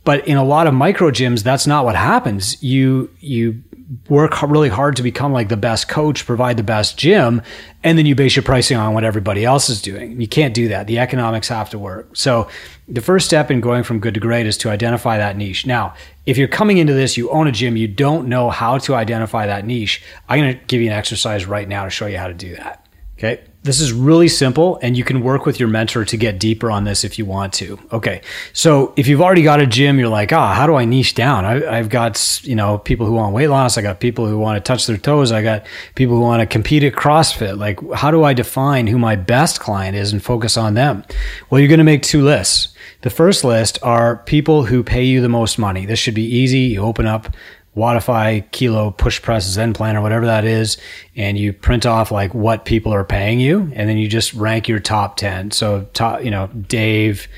But 0.04 0.26
in 0.28 0.36
a 0.36 0.44
lot 0.44 0.66
of 0.66 0.74
micro 0.74 1.10
gyms, 1.10 1.42
that's 1.42 1.66
not 1.66 1.84
what 1.84 1.96
happens. 1.96 2.62
You 2.62 3.10
you 3.20 3.62
work 4.08 4.42
really 4.42 4.68
hard 4.68 4.96
to 4.96 5.02
become 5.02 5.32
like 5.32 5.48
the 5.48 5.56
best 5.56 5.88
coach, 5.88 6.26
provide 6.26 6.56
the 6.56 6.62
best 6.62 6.98
gym, 6.98 7.40
and 7.82 7.96
then 7.96 8.04
you 8.04 8.14
base 8.14 8.36
your 8.36 8.42
pricing 8.42 8.76
on 8.76 8.92
what 8.92 9.04
everybody 9.04 9.44
else 9.44 9.70
is 9.70 9.80
doing. 9.80 10.20
You 10.20 10.28
can't 10.28 10.52
do 10.52 10.68
that. 10.68 10.86
The 10.86 10.98
economics 10.98 11.48
have 11.48 11.70
to 11.70 11.78
work. 11.78 12.14
So 12.14 12.48
the 12.86 13.00
first 13.00 13.26
step 13.26 13.50
in 13.50 13.60
going 13.60 13.84
from 13.84 13.98
good 13.98 14.14
to 14.14 14.20
great 14.20 14.46
is 14.46 14.58
to 14.58 14.70
identify 14.70 15.16
that 15.18 15.36
niche. 15.36 15.64
Now, 15.64 15.94
if 16.26 16.36
you're 16.36 16.48
coming 16.48 16.78
into 16.78 16.92
this, 16.92 17.16
you 17.16 17.30
own 17.30 17.46
a 17.46 17.52
gym, 17.52 17.76
you 17.76 17.88
don't 17.88 18.28
know 18.28 18.50
how 18.50 18.78
to 18.78 18.94
identify 18.94 19.46
that 19.46 19.64
niche, 19.64 20.02
I'm 20.28 20.40
going 20.40 20.58
to 20.58 20.64
give 20.66 20.82
you 20.82 20.88
an 20.88 20.96
exercise 20.96 21.46
right 21.46 21.68
now 21.68 21.84
to 21.84 21.90
show 21.90 22.06
you 22.06 22.18
how 22.18 22.28
to 22.28 22.34
do 22.34 22.56
that. 22.56 22.86
Okay. 23.16 23.42
This 23.68 23.80
is 23.82 23.92
really 23.92 24.28
simple, 24.28 24.78
and 24.80 24.96
you 24.96 25.04
can 25.04 25.20
work 25.20 25.44
with 25.44 25.60
your 25.60 25.68
mentor 25.68 26.02
to 26.02 26.16
get 26.16 26.40
deeper 26.40 26.70
on 26.70 26.84
this 26.84 27.04
if 27.04 27.18
you 27.18 27.26
want 27.26 27.52
to. 27.52 27.78
Okay, 27.92 28.22
so 28.54 28.94
if 28.96 29.06
you've 29.06 29.20
already 29.20 29.42
got 29.42 29.60
a 29.60 29.66
gym, 29.66 29.98
you're 29.98 30.08
like, 30.08 30.32
ah, 30.32 30.54
how 30.54 30.66
do 30.66 30.74
I 30.76 30.86
niche 30.86 31.14
down? 31.14 31.44
I, 31.44 31.76
have 31.76 31.90
got 31.90 32.40
you 32.44 32.56
know 32.56 32.78
people 32.78 33.04
who 33.04 33.12
want 33.12 33.34
weight 33.34 33.48
loss. 33.48 33.76
I 33.76 33.82
got 33.82 34.00
people 34.00 34.26
who 34.26 34.38
want 34.38 34.56
to 34.56 34.66
touch 34.66 34.86
their 34.86 34.96
toes. 34.96 35.32
I 35.32 35.42
got 35.42 35.66
people 35.96 36.16
who 36.16 36.22
want 36.22 36.40
to 36.40 36.46
compete 36.46 36.82
at 36.82 36.94
CrossFit. 36.94 37.58
Like, 37.58 37.78
how 37.92 38.10
do 38.10 38.24
I 38.24 38.32
define 38.32 38.86
who 38.86 38.98
my 38.98 39.16
best 39.16 39.60
client 39.60 39.94
is 39.94 40.14
and 40.14 40.24
focus 40.24 40.56
on 40.56 40.72
them? 40.72 41.04
Well, 41.50 41.60
you're 41.60 41.68
going 41.68 41.76
to 41.76 41.84
make 41.84 42.00
two 42.00 42.24
lists. 42.24 42.74
The 43.02 43.10
first 43.10 43.44
list 43.44 43.78
are 43.82 44.16
people 44.24 44.64
who 44.64 44.82
pay 44.82 45.04
you 45.04 45.20
the 45.20 45.28
most 45.28 45.58
money. 45.58 45.84
This 45.84 45.98
should 45.98 46.14
be 46.14 46.24
easy. 46.24 46.60
You 46.60 46.80
open 46.80 47.04
up 47.04 47.36
Wodify 47.78 48.50
Kilo 48.50 48.90
PushPress 48.90 49.42
Zen 49.42 49.72
plan 49.72 49.96
or 49.96 50.02
whatever 50.02 50.26
that 50.26 50.44
is, 50.44 50.76
and 51.16 51.38
you 51.38 51.52
print 51.52 51.86
off 51.86 52.10
like 52.10 52.34
what 52.34 52.64
people 52.64 52.92
are 52.92 53.04
paying 53.04 53.38
you, 53.40 53.70
and 53.74 53.88
then 53.88 53.96
you 53.96 54.08
just 54.08 54.34
rank 54.34 54.68
your 54.68 54.80
top 54.80 55.16
10. 55.16 55.52
So, 55.52 55.88
top, 55.94 56.24
you 56.24 56.30
know, 56.30 56.48
Dave, 56.48 57.28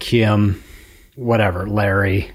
Kim, 0.00 0.62
whatever, 1.14 1.66
Larry. 1.68 2.32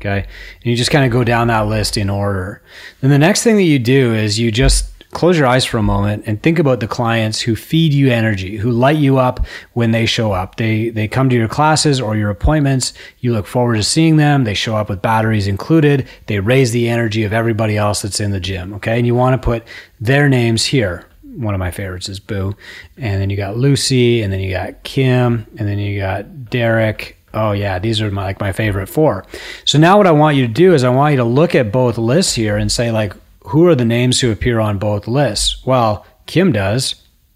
Okay. 0.00 0.18
And 0.18 0.64
you 0.64 0.76
just 0.76 0.90
kind 0.90 1.04
of 1.04 1.10
go 1.10 1.24
down 1.24 1.48
that 1.48 1.66
list 1.66 1.96
in 1.96 2.10
order. 2.10 2.62
Then 3.00 3.10
the 3.10 3.18
next 3.18 3.42
thing 3.42 3.56
that 3.56 3.62
you 3.62 3.78
do 3.78 4.12
is 4.12 4.38
you 4.38 4.50
just 4.50 4.93
close 5.14 5.38
your 5.38 5.46
eyes 5.46 5.64
for 5.64 5.78
a 5.78 5.82
moment 5.82 6.24
and 6.26 6.42
think 6.42 6.58
about 6.58 6.80
the 6.80 6.86
clients 6.86 7.40
who 7.40 7.56
feed 7.56 7.94
you 7.94 8.10
energy, 8.10 8.56
who 8.56 8.70
light 8.70 8.98
you 8.98 9.16
up 9.18 9.46
when 9.72 9.92
they 9.92 10.04
show 10.04 10.32
up. 10.32 10.56
They 10.56 10.90
they 10.90 11.08
come 11.08 11.30
to 11.30 11.36
your 11.36 11.48
classes 11.48 12.00
or 12.00 12.16
your 12.16 12.30
appointments. 12.30 12.92
You 13.20 13.32
look 13.32 13.46
forward 13.46 13.76
to 13.76 13.82
seeing 13.82 14.16
them. 14.16 14.44
They 14.44 14.54
show 14.54 14.76
up 14.76 14.88
with 14.90 15.00
batteries 15.00 15.46
included. 15.46 16.06
They 16.26 16.40
raise 16.40 16.72
the 16.72 16.88
energy 16.88 17.24
of 17.24 17.32
everybody 17.32 17.76
else 17.76 18.02
that's 18.02 18.20
in 18.20 18.32
the 18.32 18.40
gym. 18.40 18.74
Okay, 18.74 18.98
and 18.98 19.06
you 19.06 19.14
want 19.14 19.40
to 19.40 19.44
put 19.44 19.64
their 20.00 20.28
names 20.28 20.66
here. 20.66 21.06
One 21.22 21.54
of 21.54 21.58
my 21.58 21.70
favorites 21.70 22.08
is 22.08 22.20
Boo, 22.20 22.54
and 22.96 23.20
then 23.20 23.30
you 23.30 23.36
got 23.36 23.56
Lucy, 23.56 24.22
and 24.22 24.32
then 24.32 24.40
you 24.40 24.52
got 24.52 24.82
Kim, 24.84 25.46
and 25.58 25.66
then 25.66 25.78
you 25.78 25.98
got 25.98 26.50
Derek, 26.50 27.16
oh 27.34 27.52
yeah, 27.52 27.78
these 27.78 28.00
are 28.00 28.10
my, 28.10 28.22
like 28.22 28.40
my 28.40 28.52
favorite 28.52 28.86
four. 28.86 29.24
So 29.64 29.78
now 29.78 29.98
what 29.98 30.06
I 30.06 30.12
want 30.12 30.36
you 30.36 30.46
to 30.46 30.52
do 30.52 30.72
is 30.74 30.84
I 30.84 30.90
want 30.90 31.12
you 31.12 31.18
to 31.18 31.24
look 31.24 31.54
at 31.54 31.72
both 31.72 31.98
lists 31.98 32.34
here 32.34 32.56
and 32.56 32.70
say 32.70 32.90
like, 32.90 33.14
who 33.44 33.66
are 33.66 33.74
the 33.74 33.84
names 33.84 34.20
who 34.20 34.30
appear 34.30 34.60
on 34.60 34.78
both 34.78 35.06
lists? 35.06 35.64
Well, 35.66 36.06
Kim 36.26 36.52
does, 36.52 36.94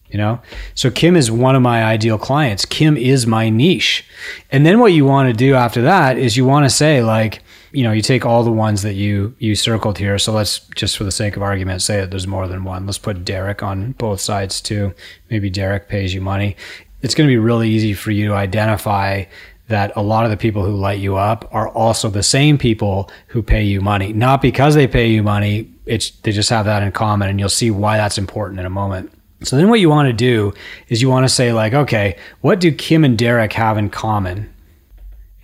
you 0.08 0.18
know? 0.18 0.40
So 0.74 0.90
Kim 0.90 1.16
is 1.16 1.30
one 1.30 1.54
of 1.54 1.62
my 1.62 1.84
ideal 1.84 2.18
clients. 2.18 2.64
Kim 2.64 2.96
is 2.96 3.26
my 3.26 3.50
niche. 3.50 4.04
And 4.50 4.64
then 4.64 4.80
what 4.80 4.92
you 4.92 5.04
want 5.04 5.28
to 5.28 5.34
do 5.34 5.54
after 5.54 5.82
that 5.82 6.18
is 6.18 6.36
you 6.36 6.44
want 6.44 6.64
to 6.64 6.70
say 6.70 7.02
like, 7.02 7.42
you 7.72 7.84
know, 7.84 7.92
you 7.92 8.00
take 8.00 8.24
all 8.24 8.42
the 8.42 8.50
ones 8.50 8.80
that 8.82 8.94
you 8.94 9.34
you 9.38 9.54
circled 9.54 9.98
here. 9.98 10.18
So 10.18 10.32
let's 10.32 10.60
just 10.74 10.96
for 10.96 11.04
the 11.04 11.12
sake 11.12 11.36
of 11.36 11.42
argument 11.42 11.82
say 11.82 12.00
that 12.00 12.10
there's 12.10 12.26
more 12.26 12.48
than 12.48 12.64
one. 12.64 12.86
Let's 12.86 12.98
put 12.98 13.24
Derek 13.24 13.62
on 13.62 13.92
both 13.92 14.20
sides 14.20 14.62
too. 14.62 14.94
Maybe 15.30 15.50
Derek 15.50 15.88
pays 15.88 16.14
you 16.14 16.22
money. 16.22 16.56
It's 17.02 17.14
going 17.14 17.28
to 17.28 17.32
be 17.32 17.36
really 17.36 17.68
easy 17.68 17.92
for 17.92 18.10
you 18.10 18.28
to 18.28 18.34
identify 18.34 19.24
that 19.68 19.92
a 19.96 20.02
lot 20.02 20.24
of 20.24 20.30
the 20.30 20.36
people 20.36 20.64
who 20.64 20.74
light 20.74 20.98
you 20.98 21.16
up 21.16 21.48
are 21.52 21.68
also 21.68 22.08
the 22.08 22.22
same 22.22 22.58
people 22.58 23.10
who 23.28 23.42
pay 23.42 23.62
you 23.62 23.80
money. 23.80 24.12
Not 24.12 24.42
because 24.42 24.74
they 24.74 24.86
pay 24.86 25.08
you 25.08 25.22
money, 25.22 25.72
it's 25.86 26.10
they 26.10 26.32
just 26.32 26.50
have 26.50 26.66
that 26.66 26.82
in 26.82 26.92
common 26.92 27.28
and 27.28 27.38
you'll 27.38 27.48
see 27.48 27.70
why 27.70 27.96
that's 27.96 28.18
important 28.18 28.60
in 28.60 28.66
a 28.66 28.70
moment. 28.70 29.12
So 29.42 29.56
then 29.56 29.68
what 29.68 29.80
you 29.80 29.88
want 29.88 30.08
to 30.08 30.12
do 30.12 30.52
is 30.88 31.00
you 31.00 31.08
want 31.08 31.24
to 31.24 31.32
say 31.32 31.52
like, 31.52 31.72
okay, 31.72 32.18
what 32.40 32.60
do 32.60 32.72
Kim 32.72 33.04
and 33.04 33.16
Derek 33.16 33.52
have 33.52 33.78
in 33.78 33.88
common? 33.88 34.52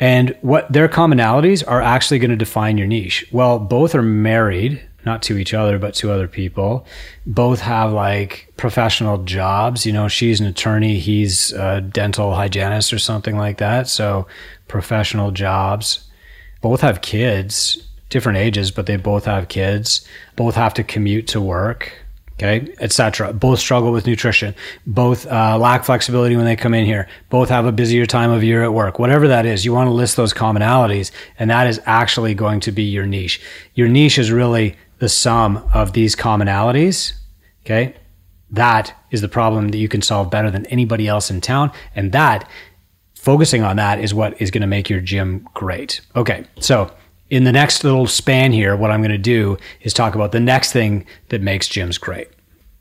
And 0.01 0.37
what 0.41 0.73
their 0.73 0.89
commonalities 0.89 1.63
are 1.67 1.81
actually 1.81 2.19
going 2.19 2.31
to 2.31 2.37
define 2.37 2.77
your 2.77 2.89
niche. 2.89 3.27
Well, 3.31 3.59
both 3.61 3.95
are 3.95 4.03
married, 4.03 4.83
not 5.05 5.23
to 5.25 5.39
each 5.39 5.55
other, 5.55 5.79
but 5.79 5.95
to 5.95 6.11
other 6.11 6.29
people. 6.29 6.87
Both 7.27 7.61
have 7.61 7.93
like 7.93 8.53
professional 8.57 9.19
jobs. 9.25 9.85
You 9.87 9.93
know, 9.93 10.09
she's 10.09 10.41
an 10.41 10.47
attorney, 10.47 10.99
he's 10.99 11.53
a 11.53 11.81
dental 11.81 12.35
hygienist 12.35 12.93
or 12.93 12.99
something 12.99 13.37
like 13.37 13.59
that. 13.59 13.89
So, 13.89 14.27
professional 14.69 15.31
jobs. 15.31 16.09
Both 16.61 16.81
have 16.81 17.03
kids, 17.03 17.87
different 18.09 18.39
ages, 18.39 18.71
but 18.71 18.87
they 18.87 18.97
both 18.97 19.27
have 19.27 19.49
kids. 19.49 20.07
Both 20.37 20.55
have 20.55 20.75
to 20.75 20.85
commute 20.85 21.29
to 21.29 21.41
work 21.41 22.05
okay, 22.35 22.75
etc. 22.81 23.33
Both 23.33 23.59
struggle 23.59 23.93
with 23.93 24.07
nutrition. 24.07 24.55
Both 24.87 25.27
uh, 25.27 25.59
lack 25.59 25.85
flexibility 25.85 26.37
when 26.37 26.45
they 26.45 26.57
come 26.57 26.75
in 26.75 26.85
here. 26.85 27.09
Both 27.31 27.49
have 27.49 27.67
a 27.67 27.73
busier 27.73 28.07
time 28.07 28.31
of 28.31 28.43
year 28.43 28.65
at 28.65 28.73
work. 28.73 28.99
Whatever 28.99 29.29
that 29.29 29.47
is, 29.47 29.65
you 29.65 29.73
want 29.73 29.89
to 29.89 29.93
list 29.93 30.17
those 30.17 30.35
commonalities, 30.35 31.11
and 31.39 31.51
that 31.51 31.67
is 31.67 31.81
actually 31.87 32.35
going 32.35 32.61
to 32.61 32.73
be 32.73 32.83
your 32.83 33.07
niche. 33.07 33.41
Your 33.75 33.89
niche 33.89 34.19
is 34.19 34.31
really 34.31 34.77
the 35.05 35.09
sum 35.11 35.69
of 35.75 35.93
these 35.93 36.17
commonalities. 36.17 37.13
Okay, 37.63 37.95
that 38.51 38.97
is 39.11 39.21
the 39.21 39.29
problem 39.29 39.69
that 39.69 39.77
you 39.77 39.87
can 39.87 40.01
solve 40.01 40.31
better 40.31 40.51
than 40.51 40.65
anybody 40.67 41.07
else 41.07 41.31
in 41.31 41.43
town, 41.43 41.71
and 41.95 42.11
that 42.13 42.49
focusing 43.15 43.63
on 43.63 43.77
that 43.77 44.01
is 44.01 44.15
what 44.15 44.41
is 44.41 44.51
going 44.51 44.63
to 44.63 44.67
make 44.67 44.89
your 44.89 45.03
gym 45.03 45.47
great. 45.53 46.01
Okay, 46.17 46.47
so 46.59 46.91
in 47.29 47.45
the 47.45 47.53
next 47.53 47.85
little 47.85 48.07
span 48.07 48.51
here, 48.51 48.77
what 48.77 48.91
I'm 48.91 49.01
going 49.01 49.11
to 49.11 49.19
do 49.19 49.59
is 49.83 49.93
talk 49.93 50.15
about 50.15 50.33
the 50.33 50.41
next 50.41 50.73
thing 50.73 51.05
that 51.29 51.43
makes 51.43 51.69
gyms 51.69 52.01
great. 52.01 52.29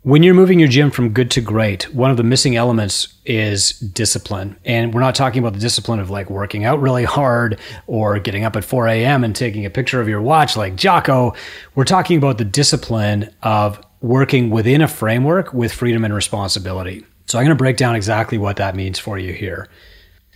When 0.04 0.22
you're 0.22 0.34
moving 0.34 0.60
your 0.60 0.68
gym 0.68 0.92
from 0.92 1.14
good 1.14 1.32
to 1.32 1.40
great, 1.40 1.94
one 1.94 2.12
of 2.12 2.18
the 2.18 2.24
missing 2.24 2.58
elements 2.58 3.08
is 3.26 3.72
discipline. 3.80 4.58
And 4.66 4.94
we're 4.94 5.00
not 5.00 5.16
talking 5.16 5.40
about 5.40 5.54
the 5.54 5.62
discipline 5.62 6.02
of 6.02 6.10
like 6.10 6.30
working 6.30 6.66
out 6.66 6.82
really 6.82 7.06
hard 7.06 7.58
or 7.88 8.20
getting 8.20 8.44
up 8.44 8.58
at 8.58 8.66
4 8.66 8.90
a.m. 8.90 9.24
and 9.24 9.34
taking 9.34 9.66
a 9.66 9.70
picture 9.70 10.02
of 10.02 10.10
your 10.10 10.22
watch 10.22 10.58
like 10.58 10.76
Jocko. 10.76 11.36
We're 11.74 11.86
talking 11.86 12.18
about 12.18 12.38
the 12.38 12.44
discipline 12.44 13.34
of 13.44 13.82
working 14.02 14.50
within 14.50 14.82
a 14.82 14.90
framework 14.90 15.54
with 15.54 15.72
freedom 15.72 16.04
and 16.04 16.14
responsibility. 16.14 17.06
So 17.28 17.40
I'm 17.40 17.46
going 17.46 17.56
to 17.56 17.64
break 17.64 17.78
down 17.78 17.96
exactly 17.96 18.38
what 18.38 18.58
that 18.58 18.76
means 18.76 19.00
for 19.00 19.18
you 19.18 19.32
here. 19.32 19.70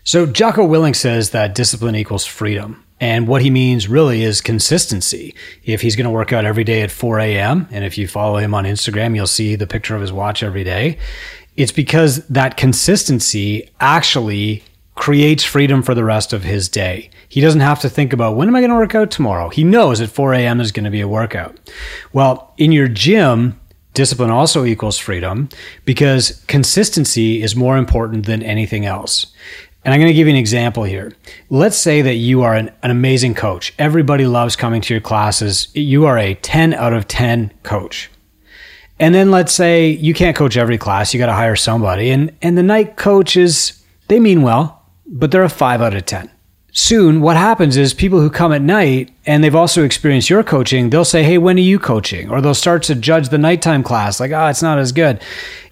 So 0.05 0.25
Jocko 0.25 0.65
Willink 0.65 0.95
says 0.95 1.31
that 1.31 1.55
discipline 1.55 1.97
equals 1.97 2.25
freedom. 2.25 2.85
And 2.99 3.27
what 3.27 3.43
he 3.43 3.49
means 3.49 3.87
really 3.87 4.23
is 4.23 4.41
consistency. 4.41 5.35
If 5.63 5.81
he's 5.81 5.95
going 5.95 6.05
to 6.05 6.11
work 6.11 6.33
out 6.33 6.45
every 6.45 6.63
day 6.63 6.81
at 6.81 6.91
4 6.91 7.19
a.m., 7.19 7.67
and 7.71 7.85
if 7.85 7.97
you 7.97 8.07
follow 8.07 8.37
him 8.37 8.53
on 8.55 8.63
Instagram, 8.63 9.15
you'll 9.15 9.27
see 9.27 9.55
the 9.55 9.67
picture 9.67 9.95
of 9.95 10.01
his 10.01 10.11
watch 10.11 10.41
every 10.41 10.63
day. 10.63 10.97
It's 11.55 11.71
because 11.71 12.25
that 12.27 12.57
consistency 12.57 13.69
actually 13.79 14.63
creates 14.95 15.43
freedom 15.43 15.83
for 15.83 15.93
the 15.93 16.03
rest 16.03 16.33
of 16.33 16.43
his 16.43 16.67
day. 16.69 17.09
He 17.29 17.39
doesn't 17.39 17.61
have 17.61 17.79
to 17.81 17.89
think 17.89 18.13
about 18.13 18.35
when 18.35 18.47
am 18.47 18.55
I 18.55 18.61
going 18.61 18.71
to 18.71 18.75
work 18.75 18.95
out 18.95 19.11
tomorrow? 19.11 19.49
He 19.49 19.63
knows 19.63 20.01
at 20.01 20.09
4 20.09 20.33
a.m. 20.33 20.59
is 20.59 20.71
going 20.71 20.85
to 20.85 20.91
be 20.91 21.01
a 21.01 21.07
workout. 21.07 21.55
Well, 22.13 22.53
in 22.57 22.71
your 22.71 22.87
gym, 22.87 23.59
discipline 23.93 24.29
also 24.29 24.65
equals 24.65 24.97
freedom 24.97 25.49
because 25.85 26.43
consistency 26.47 27.41
is 27.41 27.55
more 27.55 27.77
important 27.77 28.25
than 28.25 28.43
anything 28.43 28.85
else. 28.85 29.27
And 29.87 29.93
I'm 29.93 30.01
going 30.01 30.09
to 30.09 30.13
give 30.13 30.27
you 30.27 30.33
an 30.33 30.37
example 30.37 30.83
here. 30.83 31.13
Let's 31.49 31.77
say 31.77 32.01
that 32.01 32.15
you 32.15 32.41
are 32.41 32.53
an, 32.53 32.71
an, 32.83 32.91
amazing 32.91 33.35
coach. 33.35 33.73
Everybody 33.79 34.25
loves 34.25 34.57
coming 34.57 34.81
to 34.81 34.93
your 34.93 34.99
classes. 34.99 35.69
You 35.73 36.05
are 36.07 36.17
a 36.17 36.33
10 36.33 36.73
out 36.73 36.91
of 36.91 37.07
10 37.07 37.53
coach. 37.63 38.11
And 38.99 39.15
then 39.15 39.31
let's 39.31 39.53
say 39.53 39.91
you 39.91 40.13
can't 40.13 40.35
coach 40.35 40.57
every 40.57 40.77
class. 40.77 41.13
You 41.13 41.19
got 41.19 41.27
to 41.27 41.31
hire 41.31 41.55
somebody. 41.55 42.09
And, 42.09 42.35
and 42.41 42.57
the 42.57 42.63
night 42.63 42.97
coaches, 42.97 43.81
they 44.09 44.19
mean 44.19 44.41
well, 44.41 44.83
but 45.05 45.31
they're 45.31 45.43
a 45.43 45.47
5 45.47 45.81
out 45.81 45.95
of 45.95 46.05
10 46.05 46.31
soon 46.73 47.21
what 47.21 47.37
happens 47.37 47.75
is 47.75 47.93
people 47.93 48.19
who 48.19 48.29
come 48.29 48.53
at 48.53 48.61
night 48.61 49.09
and 49.25 49.43
they've 49.43 49.55
also 49.55 49.83
experienced 49.83 50.29
your 50.29 50.43
coaching 50.43 50.91
they'll 50.91 51.03
say 51.03 51.23
hey 51.23 51.39
when 51.39 51.57
are 51.57 51.61
you 51.61 51.79
coaching 51.79 52.29
or 52.29 52.39
they'll 52.39 52.53
start 52.53 52.83
to 52.83 52.93
judge 52.93 53.29
the 53.29 53.37
nighttime 53.37 53.81
class 53.81 54.19
like 54.19 54.29
oh 54.31 54.45
it's 54.45 54.61
not 54.61 54.77
as 54.77 54.91
good 54.91 55.19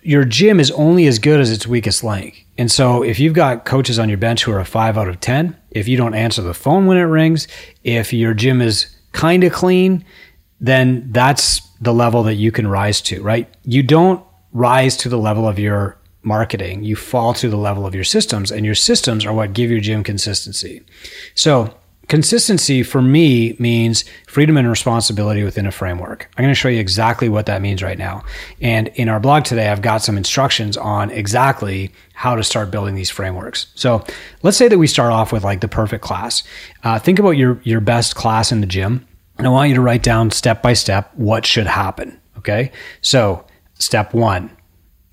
your 0.02 0.26
gym 0.26 0.60
is 0.60 0.72
only 0.72 1.06
as 1.06 1.20
good 1.20 1.40
as 1.40 1.52
its 1.52 1.68
weakest 1.68 2.04
link 2.04 2.45
and 2.58 2.72
so 2.72 3.04
if 3.04 3.20
you've 3.20 3.34
got 3.34 3.66
coaches 3.66 4.00
on 4.00 4.10
your 4.10 4.18
bench 4.18 4.44
who 4.44 4.52
are 4.52 4.60
a 4.60 4.66
5 4.66 4.98
out 4.98 5.08
of 5.08 5.20
10 5.20 5.56
if 5.72 5.88
you 5.88 5.98
don't 5.98 6.14
answer 6.14 6.42
the 6.42 6.54
phone 6.54 6.86
when 6.86 6.98
it 6.98 7.02
rings 7.02 7.48
if 7.84 8.14
your 8.14 8.34
gym 8.34 8.62
is 8.62 8.88
kind 9.12 9.44
of 9.44 9.54
clean 9.54 10.04
then 10.60 11.12
that's 11.12 11.62
the 11.82 11.94
level 11.94 12.24
that 12.24 12.36
you 12.36 12.52
can 12.52 12.68
rise 12.68 13.02
to 13.02 13.22
right 13.22 13.54
you 13.64 13.84
don't 13.84 14.24
rise 14.52 14.96
to 14.98 15.10
the 15.10 15.18
level 15.18 15.48
of 15.48 15.60
your 15.60 15.98
marketing, 16.26 16.84
you 16.84 16.96
fall 16.96 17.34
to 17.36 17.48
the 17.48 17.58
level 17.58 17.86
of 17.86 17.94
your 17.94 18.04
systems, 18.04 18.52
and 18.52 18.66
your 18.66 18.76
systems 18.76 19.26
are 19.26 19.34
what 19.34 19.54
give 19.54 19.70
your 19.70 19.80
gym 19.80 20.04
consistency. 20.04 20.84
So, 21.36 21.78
consistency 22.08 22.84
for 22.84 23.02
me 23.02 23.56
means 23.60 24.06
freedom 24.28 24.58
and 24.58 24.70
responsibility 24.70 25.44
within 25.44 25.66
a 25.66 25.72
framework. 25.72 26.30
I'm 26.38 26.44
going 26.44 26.54
to 26.54 26.60
show 26.60 26.70
you 26.70 26.80
exactly 26.80 27.30
what 27.30 27.46
that 27.46 27.62
means 27.62 27.82
right 27.82 27.98
now. 27.98 28.24
And 28.62 28.90
in 28.90 29.10
our 29.10 29.20
blog 29.20 29.44
today, 29.44 29.70
I've 29.70 29.82
got 29.82 30.02
some 30.02 30.18
instructions 30.18 30.78
on 30.78 31.12
exactly 31.12 31.92
how 32.14 32.36
to 32.36 32.44
start 32.44 32.72
building 32.72 32.96
these 32.96 33.10
frameworks. 33.10 33.68
So, 33.76 34.04
let's 34.44 34.58
say 34.58 34.68
that 34.68 34.78
we 34.78 34.88
start 34.88 35.12
off 35.12 35.32
with 35.32 35.44
like 35.44 35.62
the 35.62 35.68
perfect 35.68 36.04
class. 36.04 36.44
Uh, 36.84 37.00
think 37.00 37.20
about 37.20 37.32
your 37.32 37.60
your 37.64 37.82
best 37.82 38.16
class 38.16 38.52
in 38.52 38.62
the 38.62 38.68
gym, 38.68 39.06
and 39.38 39.46
I 39.46 39.50
want 39.50 39.70
you 39.70 39.76
to 39.76 39.82
write 39.82 40.04
down 40.04 40.32
step 40.32 40.62
by 40.62 40.74
step 40.74 41.12
what 41.16 41.46
should 41.46 41.68
happen. 41.68 42.20
Okay, 42.38 42.72
so 43.02 43.46
step 43.76 44.14
one 44.14 44.56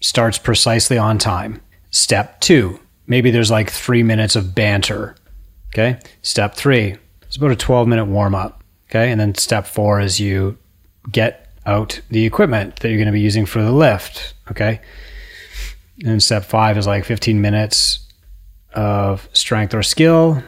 starts 0.01 0.39
precisely 0.39 0.99
on 0.99 1.19
time. 1.19 1.61
Step 1.91 2.41
two, 2.41 2.79
maybe 3.07 3.31
there's 3.31 3.51
like 3.51 3.71
three 3.71 4.03
minutes 4.03 4.37
of 4.37 4.55
banter. 4.55 5.17
Okay. 5.73 5.99
Step 6.21 6.55
three, 6.55 6.97
it's 7.23 7.37
about 7.37 7.51
a 7.51 7.57
12 7.57 7.89
minute 7.89 8.05
warm 8.05 8.35
up. 8.35 8.63
Okay. 8.91 9.11
And 9.11 9.21
then 9.21 9.35
step 9.35 9.67
four 9.67 10.01
is 10.01 10.21
you 10.21 10.59
get 11.11 11.49
out 11.65 12.01
the 12.11 12.25
equipment 12.25 12.81
that 12.81 12.89
you're 12.89 12.99
going 12.99 13.07
to 13.07 13.13
be 13.13 13.21
using 13.21 13.47
for 13.47 13.63
the 13.63 13.73
lift. 13.73 14.35
Okay. 14.51 14.81
And 16.05 16.23
step 16.23 16.45
five 16.45 16.77
is 16.77 16.87
like 16.87 17.05
15 17.05 17.41
minutes 17.41 18.01
of 18.75 19.29
strength 19.33 19.75
or 19.75 19.83
skill. 19.83 20.43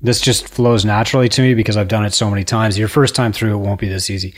This 0.00 0.20
just 0.20 0.48
flows 0.48 0.84
naturally 0.84 1.30
to 1.30 1.40
me 1.40 1.54
because 1.54 1.78
I've 1.78 1.88
done 1.88 2.04
it 2.04 2.12
so 2.12 2.28
many 2.28 2.44
times. 2.44 2.78
Your 2.78 2.88
first 2.88 3.14
time 3.14 3.32
through, 3.32 3.54
it 3.54 3.58
won't 3.58 3.80
be 3.80 3.88
this 3.88 4.10
easy. 4.10 4.34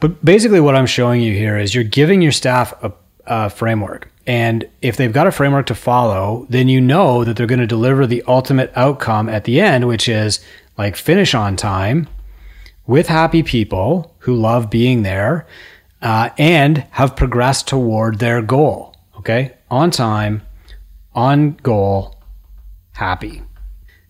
But 0.00 0.24
basically, 0.24 0.60
what 0.60 0.74
I'm 0.74 0.86
showing 0.86 1.20
you 1.20 1.34
here 1.34 1.58
is 1.58 1.74
you're 1.74 1.84
giving 1.84 2.22
your 2.22 2.32
staff 2.32 2.72
a 2.82 2.92
uh, 3.26 3.48
framework. 3.48 4.10
And 4.26 4.68
if 4.80 4.96
they've 4.96 5.12
got 5.12 5.26
a 5.26 5.32
framework 5.32 5.66
to 5.66 5.74
follow, 5.74 6.46
then 6.48 6.68
you 6.68 6.80
know 6.80 7.24
that 7.24 7.36
they're 7.36 7.46
going 7.46 7.58
to 7.58 7.66
deliver 7.66 8.06
the 8.06 8.22
ultimate 8.26 8.72
outcome 8.76 9.28
at 9.28 9.44
the 9.44 9.60
end, 9.60 9.88
which 9.88 10.08
is 10.08 10.40
like 10.78 10.96
finish 10.96 11.34
on 11.34 11.56
time 11.56 12.08
with 12.86 13.08
happy 13.08 13.42
people 13.42 14.14
who 14.20 14.34
love 14.34 14.70
being 14.70 15.02
there 15.02 15.46
uh, 16.00 16.30
and 16.38 16.78
have 16.92 17.16
progressed 17.16 17.66
toward 17.68 18.18
their 18.18 18.42
goal. 18.42 18.94
Okay. 19.18 19.54
On 19.70 19.90
time, 19.90 20.42
on 21.14 21.52
goal, 21.62 22.16
happy. 22.92 23.42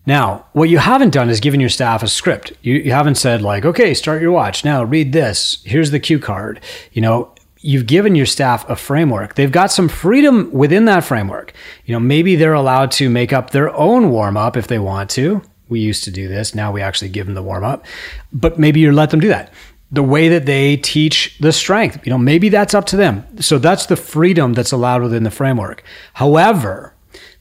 Now, 0.05 0.45
what 0.51 0.69
you 0.69 0.79
haven't 0.79 1.13
done 1.13 1.29
is 1.29 1.39
given 1.39 1.61
your 1.61 1.69
staff 1.69 2.03
a 2.03 2.07
script. 2.07 2.51
You, 2.61 2.75
you 2.75 2.91
haven't 2.91 3.15
said, 3.15 3.41
like, 3.41 3.63
okay, 3.63 3.93
start 3.93 4.21
your 4.21 4.31
watch. 4.31 4.65
Now 4.65 4.83
read 4.83 5.13
this. 5.13 5.63
Here's 5.63 5.91
the 5.91 5.99
cue 5.99 6.19
card. 6.19 6.59
You 6.91 7.01
know, 7.01 7.33
you've 7.63 7.87
given 7.87 8.13
your 8.13 8.25
staff 8.25 8.69
a 8.69 8.75
framework. 8.75 9.35
They've 9.35 9.51
got 9.51 9.71
some 9.71 9.87
freedom 9.87 10.51
within 10.51 10.85
that 10.85 11.03
framework. 11.03 11.53
You 11.85 11.93
know, 11.93 11.99
maybe 11.99 12.35
they're 12.35 12.53
allowed 12.53 12.91
to 12.91 13.09
make 13.09 13.33
up 13.33 13.49
their 13.49 13.73
own 13.75 14.11
warm 14.11 14.37
up 14.37 14.55
if 14.57 14.67
they 14.67 14.79
want 14.79 15.09
to. 15.11 15.41
We 15.69 15.79
used 15.79 16.03
to 16.03 16.11
do 16.11 16.27
this. 16.27 16.53
Now 16.53 16.71
we 16.71 16.81
actually 16.81 17.09
give 17.09 17.25
them 17.25 17.35
the 17.35 17.41
warm 17.41 17.63
up, 17.63 17.85
but 18.31 18.59
maybe 18.59 18.81
you 18.81 18.91
let 18.91 19.09
them 19.09 19.21
do 19.21 19.29
that. 19.29 19.51
The 19.91 20.03
way 20.03 20.27
that 20.29 20.45
they 20.45 20.77
teach 20.77 21.37
the 21.39 21.53
strength, 21.53 22.05
you 22.05 22.09
know, 22.09 22.17
maybe 22.17 22.49
that's 22.49 22.73
up 22.73 22.85
to 22.87 22.97
them. 22.97 23.25
So 23.39 23.57
that's 23.57 23.85
the 23.85 23.95
freedom 23.95 24.53
that's 24.53 24.71
allowed 24.71 25.01
within 25.01 25.23
the 25.23 25.31
framework. 25.31 25.83
However, 26.13 26.93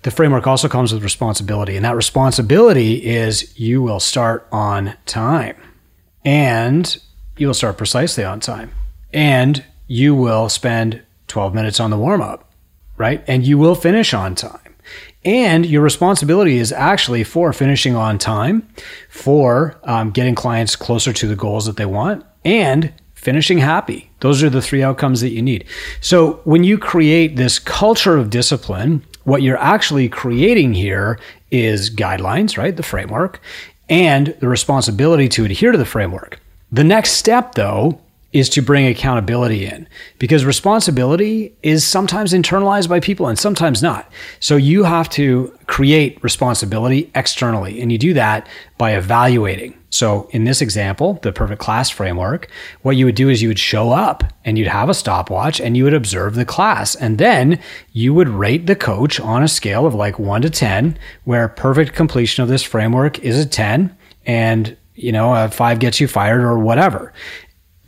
the 0.02 0.10
framework 0.10 0.46
also 0.46 0.68
comes 0.68 0.92
with 0.92 1.02
responsibility, 1.02 1.76
and 1.76 1.84
that 1.84 1.96
responsibility 1.96 3.04
is 3.04 3.58
you 3.58 3.82
will 3.82 4.00
start 4.00 4.46
on 4.52 4.94
time 5.06 5.56
and 6.24 6.98
you 7.36 7.46
will 7.46 7.54
start 7.54 7.78
precisely 7.78 8.22
on 8.22 8.38
time 8.38 8.72
and 9.12 9.64
you 9.86 10.14
will 10.14 10.48
spend 10.48 11.02
12 11.28 11.54
minutes 11.54 11.80
on 11.80 11.90
the 11.90 11.98
warm 11.98 12.20
up, 12.20 12.50
right? 12.96 13.22
And 13.26 13.46
you 13.46 13.58
will 13.58 13.74
finish 13.74 14.14
on 14.14 14.34
time. 14.34 14.58
And 15.24 15.64
your 15.64 15.82
responsibility 15.82 16.58
is 16.58 16.72
actually 16.72 17.24
for 17.24 17.52
finishing 17.52 17.94
on 17.94 18.18
time, 18.18 18.68
for 19.08 19.78
um, 19.84 20.10
getting 20.10 20.34
clients 20.34 20.74
closer 20.74 21.12
to 21.12 21.28
the 21.28 21.36
goals 21.36 21.66
that 21.66 21.76
they 21.76 21.86
want, 21.86 22.24
and 22.44 22.92
finishing 23.14 23.58
happy. 23.58 24.10
Those 24.18 24.42
are 24.42 24.50
the 24.50 24.60
three 24.60 24.82
outcomes 24.82 25.20
that 25.20 25.30
you 25.30 25.40
need. 25.42 25.64
So 26.00 26.40
when 26.44 26.64
you 26.64 26.76
create 26.76 27.36
this 27.36 27.60
culture 27.60 28.16
of 28.16 28.30
discipline, 28.30 29.04
What 29.24 29.42
you're 29.42 29.58
actually 29.58 30.08
creating 30.08 30.74
here 30.74 31.18
is 31.50 31.94
guidelines, 31.94 32.58
right? 32.58 32.76
The 32.76 32.82
framework 32.82 33.40
and 33.88 34.34
the 34.40 34.48
responsibility 34.48 35.28
to 35.28 35.44
adhere 35.44 35.72
to 35.72 35.78
the 35.78 35.84
framework. 35.84 36.40
The 36.72 36.84
next 36.84 37.12
step, 37.12 37.54
though, 37.54 38.00
is 38.32 38.48
to 38.48 38.62
bring 38.62 38.86
accountability 38.86 39.66
in 39.66 39.86
because 40.18 40.44
responsibility 40.44 41.54
is 41.62 41.86
sometimes 41.86 42.32
internalized 42.32 42.88
by 42.88 42.98
people 42.98 43.26
and 43.26 43.38
sometimes 43.38 43.82
not. 43.82 44.10
So 44.40 44.56
you 44.56 44.84
have 44.84 45.08
to 45.10 45.56
create 45.66 46.22
responsibility 46.22 47.10
externally, 47.14 47.80
and 47.80 47.92
you 47.92 47.98
do 47.98 48.14
that 48.14 48.46
by 48.78 48.92
evaluating. 48.92 49.78
So 49.90 50.26
in 50.30 50.44
this 50.44 50.62
example, 50.62 51.18
the 51.22 51.32
perfect 51.32 51.60
class 51.60 51.90
framework, 51.90 52.48
what 52.80 52.96
you 52.96 53.04
would 53.04 53.14
do 53.14 53.28
is 53.28 53.42
you 53.42 53.48
would 53.48 53.58
show 53.58 53.90
up 53.90 54.24
and 54.42 54.56
you'd 54.56 54.68
have 54.68 54.88
a 54.88 54.94
stopwatch 54.94 55.60
and 55.60 55.76
you 55.76 55.84
would 55.84 55.92
observe 55.92 56.34
the 56.34 56.46
class. 56.46 56.94
And 56.94 57.18
then 57.18 57.60
you 57.92 58.14
would 58.14 58.30
rate 58.30 58.66
the 58.66 58.74
coach 58.74 59.20
on 59.20 59.42
a 59.42 59.48
scale 59.48 59.84
of 59.84 59.94
like 59.94 60.18
one 60.18 60.40
to 60.42 60.50
10, 60.50 60.96
where 61.24 61.46
perfect 61.46 61.94
completion 61.94 62.42
of 62.42 62.48
this 62.48 62.62
framework 62.62 63.18
is 63.18 63.38
a 63.38 63.46
10 63.46 63.94
and 64.24 64.76
you 64.94 65.12
know, 65.12 65.34
a 65.34 65.48
five 65.50 65.78
gets 65.78 66.00
you 66.00 66.08
fired 66.08 66.42
or 66.42 66.58
whatever. 66.58 67.12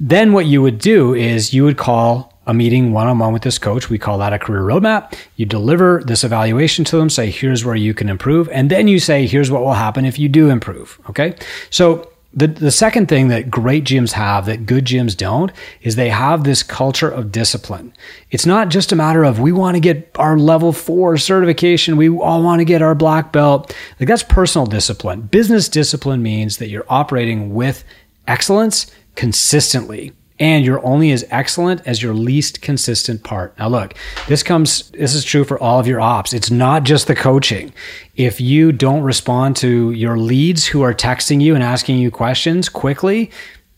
Then 0.06 0.34
what 0.34 0.44
you 0.44 0.60
would 0.60 0.80
do 0.80 1.14
is 1.14 1.54
you 1.54 1.64
would 1.64 1.78
call 1.78 2.30
a 2.46 2.52
meeting 2.52 2.92
one 2.92 3.06
on 3.06 3.18
one 3.18 3.32
with 3.32 3.40
this 3.40 3.56
coach. 3.56 3.88
We 3.88 3.98
call 3.98 4.18
that 4.18 4.34
a 4.34 4.38
career 4.38 4.60
roadmap. 4.60 5.14
You 5.36 5.46
deliver 5.46 6.02
this 6.04 6.24
evaluation 6.24 6.84
to 6.84 6.98
them, 6.98 7.08
say, 7.08 7.30
here's 7.30 7.64
where 7.64 7.74
you 7.74 7.94
can 7.94 8.10
improve. 8.10 8.50
And 8.50 8.70
then 8.70 8.86
you 8.86 9.00
say, 9.00 9.26
here's 9.26 9.50
what 9.50 9.62
will 9.62 9.72
happen 9.72 10.04
if 10.04 10.18
you 10.18 10.28
do 10.28 10.50
improve. 10.50 11.00
Okay. 11.08 11.34
So 11.70 12.10
the, 12.34 12.48
the 12.48 12.70
second 12.70 13.08
thing 13.08 13.28
that 13.28 13.50
great 13.50 13.84
gyms 13.84 14.12
have 14.12 14.44
that 14.44 14.66
good 14.66 14.84
gyms 14.84 15.16
don't 15.16 15.50
is 15.80 15.96
they 15.96 16.10
have 16.10 16.44
this 16.44 16.62
culture 16.62 17.08
of 17.08 17.32
discipline. 17.32 17.94
It's 18.30 18.44
not 18.44 18.68
just 18.68 18.92
a 18.92 18.96
matter 18.96 19.24
of 19.24 19.40
we 19.40 19.52
want 19.52 19.76
to 19.76 19.80
get 19.80 20.10
our 20.16 20.36
level 20.36 20.74
four 20.74 21.16
certification, 21.16 21.96
we 21.96 22.10
all 22.10 22.42
want 22.42 22.60
to 22.60 22.66
get 22.66 22.82
our 22.82 22.94
black 22.94 23.32
belt. 23.32 23.74
Like 23.98 24.10
that's 24.10 24.22
personal 24.22 24.66
discipline. 24.66 25.22
Business 25.22 25.66
discipline 25.70 26.22
means 26.22 26.58
that 26.58 26.68
you're 26.68 26.84
operating 26.90 27.54
with 27.54 27.84
excellence 28.26 28.90
consistently 29.14 30.12
and 30.40 30.64
you're 30.64 30.84
only 30.84 31.12
as 31.12 31.24
excellent 31.30 31.80
as 31.86 32.02
your 32.02 32.12
least 32.12 32.60
consistent 32.60 33.22
part. 33.22 33.56
Now 33.58 33.68
look, 33.68 33.94
this 34.26 34.42
comes 34.42 34.90
this 34.90 35.14
is 35.14 35.24
true 35.24 35.44
for 35.44 35.58
all 35.58 35.78
of 35.78 35.86
your 35.86 36.00
ops. 36.00 36.32
It's 36.32 36.50
not 36.50 36.82
just 36.82 37.06
the 37.06 37.14
coaching. 37.14 37.72
If 38.16 38.40
you 38.40 38.72
don't 38.72 39.02
respond 39.02 39.56
to 39.56 39.92
your 39.92 40.18
leads 40.18 40.66
who 40.66 40.82
are 40.82 40.94
texting 40.94 41.40
you 41.40 41.54
and 41.54 41.62
asking 41.62 41.98
you 41.98 42.10
questions 42.10 42.68
quickly, 42.68 43.30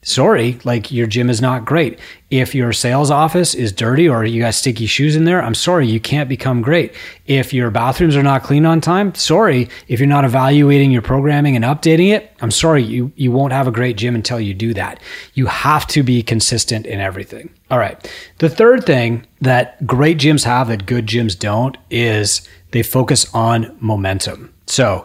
sorry, 0.07 0.57
like 0.63 0.93
your 0.93 1.09
gym 1.09 1.29
is 1.29 1.41
not 1.41 1.65
great. 1.65 1.99
If 2.31 2.55
your 2.55 2.73
sales 2.73 3.11
office 3.11 3.55
is 3.55 3.73
dirty 3.73 4.09
or 4.09 4.25
you 4.25 4.41
got 4.41 4.55
sticky 4.55 4.87
shoes 4.87 5.17
in 5.17 5.25
there, 5.25 5.43
I'm 5.43 5.55
sorry, 5.55 5.89
you 5.89 5.99
can't 5.99 6.29
become 6.29 6.63
great. 6.63 6.95
If 7.27 7.53
your 7.53 7.71
bathrooms 7.73 8.15
are 8.17 8.23
not 8.23 8.45
clean 8.45 8.65
on 8.65 8.81
time, 8.81 9.15
sorry. 9.17 9.69
If 9.89 9.99
you're 9.99 10.09
not 10.09 10.25
evaluating 10.25 10.93
your 10.93 11.03
programming 11.03 11.57
and 11.57 11.65
updating 11.65 12.13
it, 12.13 12.33
I'm 12.41 12.53
sorry, 12.53 12.85
you, 12.85 13.13
you 13.17 13.33
won't 13.33 13.53
have 13.53 13.67
a 13.67 13.73
great 13.73 13.97
gym 13.97 14.15
until 14.15 14.39
you 14.39 14.55
do 14.55 14.73
that. 14.75 15.01
You 15.35 15.47
have 15.47 15.89
to 15.89 16.05
be 16.05 16.23
consistent 16.23 16.87
in 16.87 17.01
everything. 17.01 17.53
All 17.69 17.79
right. 17.79 17.99
The 18.39 18.49
third 18.49 18.87
thing 18.87 19.27
that 19.41 19.85
great 19.87 20.19
gyms 20.19 20.45
have 20.45 20.69
that 20.69 20.87
good 20.87 21.07
gyms 21.07 21.37
don't 21.37 21.77
is 21.91 22.49
they 22.71 22.85
focus 22.85 23.33
on 23.35 23.77
momentum. 23.81 24.55
So 24.67 25.05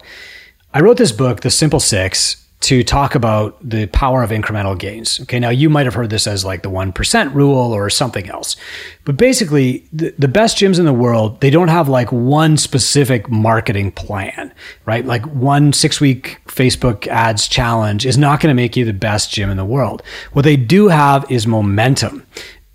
I 0.75 0.81
wrote 0.81 0.97
this 0.97 1.11
book, 1.11 1.41
The 1.41 1.49
Simple 1.49 1.79
Six, 1.79 2.37
to 2.61 2.83
talk 2.83 3.15
about 3.15 3.57
the 3.67 3.87
power 3.87 4.21
of 4.21 4.29
incremental 4.29 4.77
gains. 4.77 5.19
Okay, 5.21 5.39
now 5.39 5.49
you 5.49 5.69
might 5.69 5.87
have 5.87 5.95
heard 5.95 6.11
this 6.11 6.27
as 6.27 6.45
like 6.45 6.61
the 6.61 6.69
1% 6.69 7.33
rule 7.33 7.73
or 7.73 7.89
something 7.89 8.29
else. 8.29 8.55
But 9.03 9.17
basically, 9.17 9.87
the, 9.91 10.13
the 10.19 10.27
best 10.27 10.57
gyms 10.57 10.77
in 10.77 10.85
the 10.85 10.93
world, 10.93 11.41
they 11.41 11.49
don't 11.49 11.69
have 11.69 11.89
like 11.89 12.11
one 12.11 12.57
specific 12.57 13.29
marketing 13.29 13.91
plan, 13.91 14.53
right? 14.85 15.03
Like 15.03 15.25
one 15.25 15.73
six 15.73 15.99
week 15.99 16.39
Facebook 16.45 17.07
ads 17.07 17.47
challenge 17.47 18.05
is 18.05 18.17
not 18.17 18.39
going 18.39 18.55
to 18.55 18.61
make 18.61 18.77
you 18.77 18.85
the 18.85 18.93
best 18.93 19.31
gym 19.31 19.49
in 19.49 19.57
the 19.57 19.65
world. 19.65 20.03
What 20.33 20.43
they 20.43 20.55
do 20.55 20.87
have 20.89 21.29
is 21.31 21.47
momentum 21.47 22.27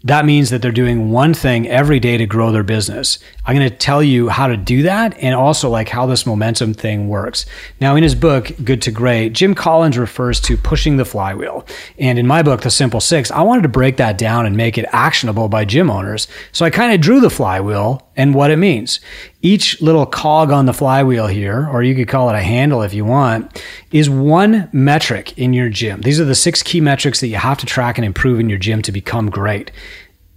that 0.06 0.24
means 0.24 0.50
that 0.50 0.62
they're 0.62 0.70
doing 0.70 1.10
one 1.10 1.34
thing 1.34 1.66
every 1.66 1.98
day 1.98 2.16
to 2.16 2.26
grow 2.26 2.52
their 2.52 2.62
business. 2.62 3.18
I'm 3.46 3.54
going 3.54 3.70
to 3.70 3.76
tell 3.76 4.02
you 4.02 4.28
how 4.28 4.48
to 4.48 4.56
do 4.56 4.82
that 4.82 5.16
and 5.18 5.34
also 5.34 5.70
like 5.70 5.88
how 5.88 6.06
this 6.06 6.26
momentum 6.26 6.74
thing 6.74 7.08
works. 7.08 7.46
Now, 7.80 7.94
in 7.94 8.02
his 8.02 8.16
book, 8.16 8.50
Good 8.64 8.82
to 8.82 8.90
Great, 8.90 9.34
Jim 9.34 9.54
Collins 9.54 9.96
refers 9.96 10.40
to 10.40 10.56
pushing 10.56 10.96
the 10.96 11.04
flywheel. 11.04 11.64
And 11.96 12.18
in 12.18 12.26
my 12.26 12.42
book, 12.42 12.62
The 12.62 12.70
Simple 12.70 13.00
Six, 13.00 13.30
I 13.30 13.42
wanted 13.42 13.62
to 13.62 13.68
break 13.68 13.98
that 13.98 14.18
down 14.18 14.46
and 14.46 14.56
make 14.56 14.76
it 14.76 14.86
actionable 14.90 15.48
by 15.48 15.64
gym 15.64 15.90
owners. 15.90 16.26
So 16.50 16.64
I 16.64 16.70
kind 16.70 16.92
of 16.92 17.00
drew 17.00 17.20
the 17.20 17.30
flywheel 17.30 18.10
and 18.16 18.34
what 18.34 18.50
it 18.50 18.56
means. 18.56 18.98
Each 19.42 19.80
little 19.80 20.06
cog 20.06 20.50
on 20.50 20.66
the 20.66 20.72
flywheel 20.72 21.28
here, 21.28 21.68
or 21.68 21.84
you 21.84 21.94
could 21.94 22.08
call 22.08 22.28
it 22.30 22.34
a 22.34 22.42
handle 22.42 22.82
if 22.82 22.92
you 22.92 23.04
want, 23.04 23.62
is 23.92 24.10
one 24.10 24.68
metric 24.72 25.38
in 25.38 25.52
your 25.52 25.68
gym. 25.68 26.00
These 26.00 26.18
are 26.18 26.24
the 26.24 26.34
six 26.34 26.64
key 26.64 26.80
metrics 26.80 27.20
that 27.20 27.28
you 27.28 27.36
have 27.36 27.58
to 27.58 27.66
track 27.66 27.96
and 27.96 28.04
improve 28.04 28.40
in 28.40 28.48
your 28.48 28.58
gym 28.58 28.82
to 28.82 28.90
become 28.90 29.30
great. 29.30 29.70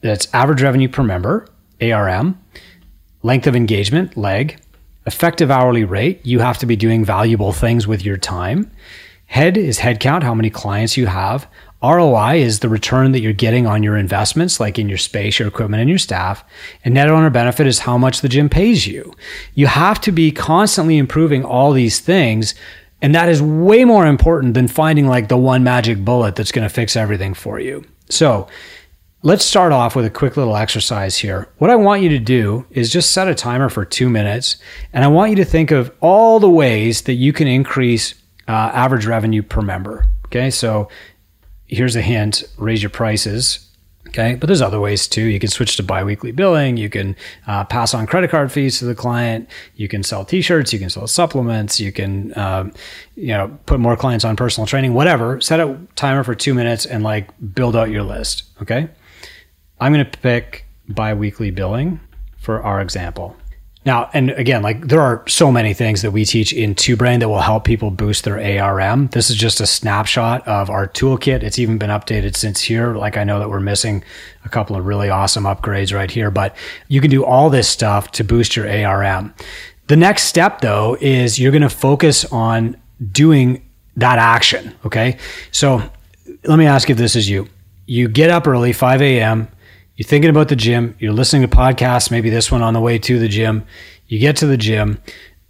That's 0.02 0.32
average 0.32 0.62
revenue 0.62 0.89
per 0.89 1.02
member, 1.02 1.48
ARM, 1.82 2.38
length 3.23 3.47
of 3.47 3.55
engagement, 3.55 4.15
LEG, 4.17 4.60
effective 5.05 5.51
hourly 5.51 5.84
rate. 5.84 6.25
You 6.25 6.39
have 6.39 6.58
to 6.60 6.65
be 6.65 6.75
doing 6.75 7.03
valuable 7.03 7.51
things 7.51 7.88
with 7.88 8.05
your 8.05 8.17
time. 8.17 8.71
Head 9.25 9.58
is 9.58 9.79
head 9.79 9.99
count, 9.99 10.23
how 10.23 10.34
many 10.34 10.49
clients 10.49 10.97
you 10.97 11.05
have. 11.05 11.47
ROI 11.82 12.38
is 12.38 12.60
the 12.60 12.67
return 12.67 13.13
that 13.13 13.21
you're 13.21 13.32
getting 13.32 13.65
on 13.65 13.84
your 13.84 13.95
investments, 13.95 14.60
like 14.60 14.77
in 14.77 14.89
your 14.89 14.97
space, 14.97 15.39
your 15.39 15.47
equipment, 15.47 15.79
and 15.79 15.89
your 15.89 15.99
staff. 15.99 16.43
And 16.84 16.93
net 16.93 17.10
owner 17.10 17.29
benefit 17.29 17.67
is 17.67 17.79
how 17.79 17.97
much 17.97 18.21
the 18.21 18.27
gym 18.27 18.49
pays 18.49 18.86
you. 18.86 19.13
You 19.53 19.67
have 19.67 20.01
to 20.01 20.12
be 20.12 20.32
constantly 20.32 20.97
improving 20.97 21.45
all 21.45 21.71
these 21.71 21.99
things. 21.99 22.53
And 23.01 23.15
that 23.15 23.29
is 23.29 23.41
way 23.41 23.86
more 23.86 24.05
important 24.05 24.55
than 24.55 24.67
finding 24.67 25.08
like 25.08 25.29
the 25.29 25.38
one 25.38 25.63
magic 25.63 26.03
bullet 26.03 26.36
that's 26.36 26.51
going 26.51 26.67
to 26.67 26.73
fix 26.73 26.97
everything 26.97 27.34
for 27.34 27.60
you. 27.60 27.86
So 28.10 28.47
let's 29.21 29.43
start 29.43 29.71
off 29.71 29.95
with 29.95 30.05
a 30.05 30.10
quick 30.10 30.38
little 30.38 30.55
exercise 30.55 31.17
here. 31.17 31.49
What 31.58 31.69
I 31.69 31.75
want 31.75 32.01
you 32.01 32.10
to 32.10 32.19
do 32.19 32.65
is 32.71 32.91
just 32.91 33.12
set 33.12 33.27
a 33.27 33.36
timer 33.36 33.69
for 33.69 33.84
two 33.84 34.10
minutes. 34.10 34.58
And 34.93 35.03
I 35.03 35.08
want 35.08 35.32
you 35.32 35.36
to 35.38 35.45
think 35.45 35.71
of 35.71 35.91
all 35.99 36.39
the 36.39 36.49
ways 36.49 37.01
that 37.03 37.13
you 37.13 37.34
can 37.34 37.47
increase 37.47 38.13
uh, 38.47 38.51
average 38.51 39.05
revenue 39.05 39.43
per 39.43 39.62
member. 39.62 40.05
Okay. 40.27 40.49
So 40.49 40.89
here's 41.69 41.95
a 41.95 42.01
hint 42.01 42.43
raise 42.58 42.82
your 42.82 42.89
prices 42.89 43.69
okay 44.08 44.34
but 44.34 44.47
there's 44.47 44.62
other 44.62 44.79
ways 44.79 45.08
too 45.08 45.21
you 45.21 45.39
can 45.39 45.49
switch 45.49 45.77
to 45.77 45.84
biweekly 45.84 46.32
billing 46.32 46.77
you 46.77 46.89
can 46.89 47.15
uh, 47.45 47.63
pass 47.63 47.93
on 47.93 48.08
credit 48.08 48.32
card 48.32 48.51
fees 48.51 48.79
to 48.79 48.86
the 48.86 48.95
client 48.95 49.47
you 49.75 49.88
can 49.88 50.01
sell 50.01 50.25
t-shirts 50.25 50.73
you 50.73 50.79
can 50.79 50.89
sell 50.89 51.05
supplements 51.05 51.79
you 51.79 51.91
can 51.91 52.36
um, 52.38 52.73
you 53.15 53.27
know 53.27 53.55
put 53.67 53.79
more 53.79 53.95
clients 53.95 54.25
on 54.25 54.36
personal 54.36 54.65
training 54.65 54.95
whatever 54.95 55.39
set 55.39 55.60
a 55.60 55.79
timer 55.95 56.23
for 56.23 56.34
two 56.34 56.55
minutes 56.55 56.88
and 56.88 57.03
like 57.03 57.29
build 57.53 57.75
out 57.75 57.91
your 57.91 58.03
list 58.03 58.43
okay 58.60 58.89
i'm 59.80 59.94
going 59.94 60.06
to 60.06 60.20
pick 60.20 60.65
biweekly 60.88 61.52
billing 61.52 62.00
for 62.38 62.62
our 62.63 62.82
example 62.82 63.36
now, 63.86 64.10
and 64.13 64.32
again, 64.32 64.62
like 64.62 64.88
there 64.88 65.00
are 65.00 65.24
so 65.28 65.52
many 65.52 65.74
things 65.74 66.02
that 66.02 66.12
we 66.12 66.26
teach 66.26 66.52
in 66.52 66.76
Two 66.76 66.98
Brain 66.98 67.22
that 67.22 67.30
will 67.30 67.39
help 67.39 67.63
people 67.63 67.92
boost 67.92 68.26
their 68.26 68.62
ARM. 68.62 69.08
This 69.08 69.30
is 69.30 69.38
just 69.38 69.62
a 69.62 69.65
snapshot 69.65 70.46
of 70.48 70.70
our 70.70 70.88
toolkit. 70.88 71.44
It's 71.44 71.58
even 71.58 71.78
been 71.78 71.89
updated 71.89 72.36
since 72.36 72.62
here. 72.62 72.94
Like 72.96 73.15
I 73.15 73.24
know 73.24 73.39
that 73.39 73.50
we're 73.50 73.62
missing 73.62 74.04
a 74.44 74.50
couple 74.50 74.76
of 74.76 74.86
really 74.86 75.10
awesome 75.10 75.46
upgrades 75.46 75.94
right 75.94 76.12
here, 76.12 76.30
but 76.30 76.56
you 76.89 77.00
can 77.00 77.10
do 77.10 77.24
all 77.24 77.50
this 77.50 77.70
stuff 77.70 78.12
to 78.12 78.24
boost 78.24 78.56
your 78.56 78.70
ARM. 78.70 79.34
The 79.88 79.96
next 79.96 80.24
step 80.24 80.60
though 80.60 80.98
is 81.00 81.39
you're 81.39 81.52
going 81.52 81.62
to 81.62 81.70
focus 81.70 82.26
on 82.26 82.76
doing 83.12 83.65
that 83.96 84.20
action. 84.20 84.76
Okay. 84.86 85.18
So 85.52 85.82
let 86.44 86.60
me 86.60 86.65
ask 86.65 86.89
if 86.89 86.98
this 86.98 87.15
is 87.15 87.30
you. 87.30 87.48
You 87.86 88.10
get 88.10 88.30
up 88.30 88.46
early, 88.46 88.74
5 88.74 89.02
a.m., 89.02 89.48
you're 89.99 90.07
thinking 90.07 90.29
about 90.29 90.47
the 90.47 90.55
gym, 90.55 90.95
you're 90.97 91.12
listening 91.12 91.41
to 91.41 91.53
podcasts, 91.53 92.09
maybe 92.09 92.29
this 92.29 92.49
one 92.49 92.62
on 92.62 92.73
the 92.73 92.79
way 92.79 92.97
to 92.99 93.19
the 93.19 93.27
gym. 93.27 93.65
You 94.07 94.17
get 94.17 94.38
to 94.38 94.47
the 94.47 94.55
gym. 94.55 95.01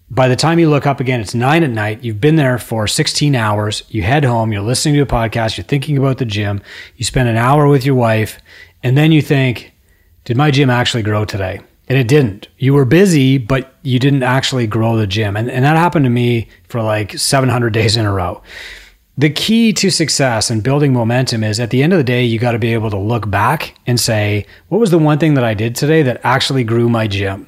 By 0.09 0.27
the 0.27 0.35
time 0.35 0.57
you 0.57 0.71
look 0.71 0.88
up 0.88 0.99
again, 0.99 1.21
it's 1.21 1.35
nine 1.35 1.62
at 1.62 1.69
night. 1.69 2.03
You've 2.03 2.19
been 2.19 2.35
there 2.35 2.57
for 2.57 2.88
16 2.88 3.35
hours. 3.35 3.83
You 3.89 4.01
head 4.01 4.25
home, 4.25 4.51
you're 4.51 4.63
listening 4.63 4.95
to 4.95 5.01
a 5.01 5.05
podcast, 5.05 5.55
you're 5.55 5.65
thinking 5.65 5.99
about 5.99 6.17
the 6.17 6.25
gym. 6.25 6.63
You 6.95 7.05
spend 7.05 7.29
an 7.29 7.38
hour 7.38 7.67
with 7.67 7.85
your 7.85 7.93
wife, 7.93 8.39
and 8.81 8.97
then 8.97 9.12
you 9.12 9.21
think, 9.21 9.71
did 10.25 10.35
my 10.35 10.49
gym 10.49 10.71
actually 10.71 11.03
grow 11.03 11.25
today? 11.25 11.62
And 11.88 11.99
it 11.99 12.07
didn't. 12.07 12.47
You 12.57 12.73
were 12.73 12.85
busy, 12.85 13.38
but 13.38 13.75
you 13.83 13.99
didn't 13.99 14.23
actually 14.23 14.65
grow 14.65 14.97
the 14.97 15.05
gym. 15.05 15.38
And, 15.38 15.51
and 15.51 15.63
that 15.63 15.77
happened 15.77 16.05
to 16.05 16.09
me 16.09 16.47
for 16.69 16.81
like 16.81 17.19
700 17.19 17.71
days 17.71 17.97
in 17.97 18.05
a 18.05 18.12
row 18.12 18.41
the 19.19 19.29
key 19.29 19.73
to 19.73 19.91
success 19.91 20.49
and 20.49 20.63
building 20.63 20.93
momentum 20.93 21.43
is 21.43 21.60
at 21.60 21.71
the 21.71 21.84
end 21.84 21.91
of 21.91 21.97
the 21.97 22.05
day, 22.05 22.23
you 22.23 22.39
got 22.39 22.53
to 22.53 22.60
be 22.60 22.73
able 22.73 22.89
to 22.89 22.97
look 22.97 23.29
back 23.29 23.75
and 23.86 23.99
say, 23.99 24.45
what 24.69 24.79
was 24.79 24.91
the 24.91 24.97
one 24.97 25.19
thing 25.19 25.34
that 25.34 25.43
I 25.43 25.53
did 25.53 25.75
today 25.75 26.01
that 26.03 26.21
actually 26.23 26.63
grew 26.63 26.88
my 26.88 27.05
gym? 27.05 27.45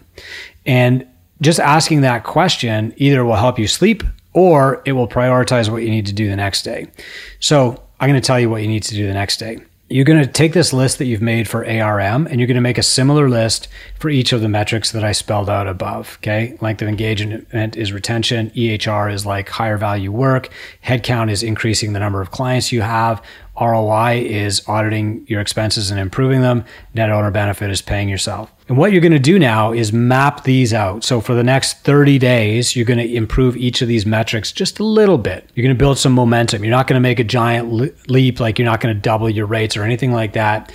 And 0.65 1.07
just 1.39 1.61
asking 1.61 2.01
that 2.01 2.25
question 2.25 2.93
either 2.97 3.23
will 3.23 3.37
help 3.37 3.57
you 3.57 3.67
sleep 3.67 4.03
or 4.33 4.81
it 4.83 4.91
will 4.91 5.07
prioritize 5.07 5.69
what 5.69 5.81
you 5.81 5.89
need 5.89 6.05
to 6.07 6.13
do 6.13 6.29
the 6.29 6.35
next 6.35 6.63
day. 6.63 6.91
So 7.39 7.81
I'm 8.01 8.09
going 8.09 8.21
to 8.21 8.27
tell 8.27 8.39
you 8.39 8.49
what 8.49 8.61
you 8.61 8.67
need 8.67 8.83
to 8.83 8.93
do 8.93 9.07
the 9.07 9.13
next 9.13 9.37
day. 9.37 9.59
You're 9.91 10.05
going 10.05 10.21
to 10.21 10.27
take 10.27 10.53
this 10.53 10.73
list 10.73 10.97
that 10.97 11.05
you've 11.05 11.21
made 11.21 11.47
for 11.47 11.67
ARM 11.67 12.27
and 12.27 12.39
you're 12.39 12.47
going 12.47 12.55
to 12.55 12.61
make 12.61 12.77
a 12.77 12.83
similar 12.83 13.29
list 13.29 13.67
for 13.99 14.09
each 14.09 14.33
of 14.33 14.41
the 14.41 14.47
metrics 14.47 14.91
that 14.91 15.03
I 15.03 15.11
spelled 15.11 15.49
out 15.49 15.67
above. 15.67 16.17
Okay. 16.21 16.57
Length 16.61 16.81
of 16.81 16.87
engagement 16.87 17.77
is 17.77 17.91
retention. 17.91 18.49
EHR 18.51 19.11
is 19.11 19.25
like 19.25 19.49
higher 19.49 19.77
value 19.77 20.11
work. 20.11 20.49
Headcount 20.85 21.29
is 21.29 21.43
increasing 21.43 21.93
the 21.93 21.99
number 21.99 22.21
of 22.21 22.31
clients 22.31 22.71
you 22.71 22.81
have. 22.81 23.21
ROI 23.61 24.23
is 24.25 24.67
auditing 24.67 25.23
your 25.27 25.39
expenses 25.39 25.91
and 25.91 25.99
improving 25.99 26.41
them. 26.41 26.65
Net 26.95 27.11
owner 27.11 27.29
benefit 27.29 27.69
is 27.69 27.81
paying 27.81 28.09
yourself. 28.09 28.51
And 28.67 28.77
what 28.77 28.91
you're 28.91 29.01
going 29.01 29.11
to 29.11 29.19
do 29.19 29.37
now 29.37 29.71
is 29.71 29.93
map 29.93 30.43
these 30.43 30.73
out. 30.73 31.03
So 31.03 31.21
for 31.21 31.35
the 31.35 31.43
next 31.43 31.83
30 31.83 32.17
days, 32.17 32.75
you're 32.75 32.85
going 32.85 32.97
to 32.97 33.13
improve 33.13 33.55
each 33.55 33.83
of 33.83 33.87
these 33.87 34.05
metrics 34.05 34.51
just 34.51 34.79
a 34.79 34.83
little 34.83 35.19
bit. 35.19 35.47
You're 35.53 35.63
going 35.63 35.75
to 35.75 35.79
build 35.79 35.99
some 35.99 36.13
momentum. 36.13 36.63
You're 36.63 36.71
not 36.71 36.87
going 36.87 36.95
to 36.95 37.01
make 37.01 37.19
a 37.19 37.23
giant 37.23 37.71
leap, 38.09 38.39
like 38.39 38.57
you're 38.57 38.65
not 38.65 38.81
going 38.81 38.95
to 38.95 38.99
double 38.99 39.29
your 39.29 39.45
rates 39.45 39.77
or 39.77 39.83
anything 39.83 40.11
like 40.11 40.33
that. 40.33 40.71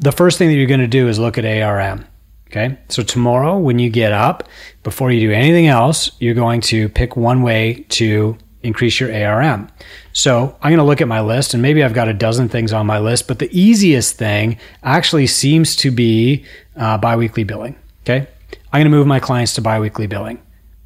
The 0.00 0.12
first 0.12 0.36
thing 0.36 0.48
that 0.48 0.54
you're 0.54 0.66
going 0.66 0.80
to 0.80 0.88
do 0.88 1.08
is 1.08 1.18
look 1.18 1.38
at 1.38 1.44
ARM. 1.44 2.06
Okay. 2.48 2.76
So 2.88 3.04
tomorrow, 3.04 3.56
when 3.58 3.78
you 3.78 3.90
get 3.90 4.12
up, 4.12 4.48
before 4.82 5.12
you 5.12 5.20
do 5.20 5.32
anything 5.32 5.68
else, 5.68 6.10
you're 6.18 6.34
going 6.34 6.60
to 6.62 6.88
pick 6.88 7.16
one 7.16 7.42
way 7.42 7.86
to 7.90 8.36
increase 8.62 9.00
your 9.00 9.12
ARM. 9.12 9.68
So 10.12 10.56
I'm 10.60 10.70
going 10.70 10.78
to 10.78 10.84
look 10.84 11.00
at 11.00 11.08
my 11.08 11.20
list 11.20 11.54
and 11.54 11.62
maybe 11.62 11.82
I've 11.82 11.94
got 11.94 12.08
a 12.08 12.14
dozen 12.14 12.48
things 12.48 12.72
on 12.72 12.86
my 12.86 12.98
list, 12.98 13.26
but 13.26 13.38
the 13.38 13.48
easiest 13.58 14.16
thing 14.16 14.58
actually 14.82 15.26
seems 15.26 15.76
to 15.76 15.90
be 15.90 16.44
uh, 16.76 16.98
biweekly 16.98 17.44
billing. 17.44 17.76
Okay. 18.02 18.26
I'm 18.72 18.80
going 18.80 18.84
to 18.84 18.90
move 18.90 19.06
my 19.06 19.20
clients 19.20 19.54
to 19.54 19.62
biweekly 19.62 20.06
billing. 20.06 20.40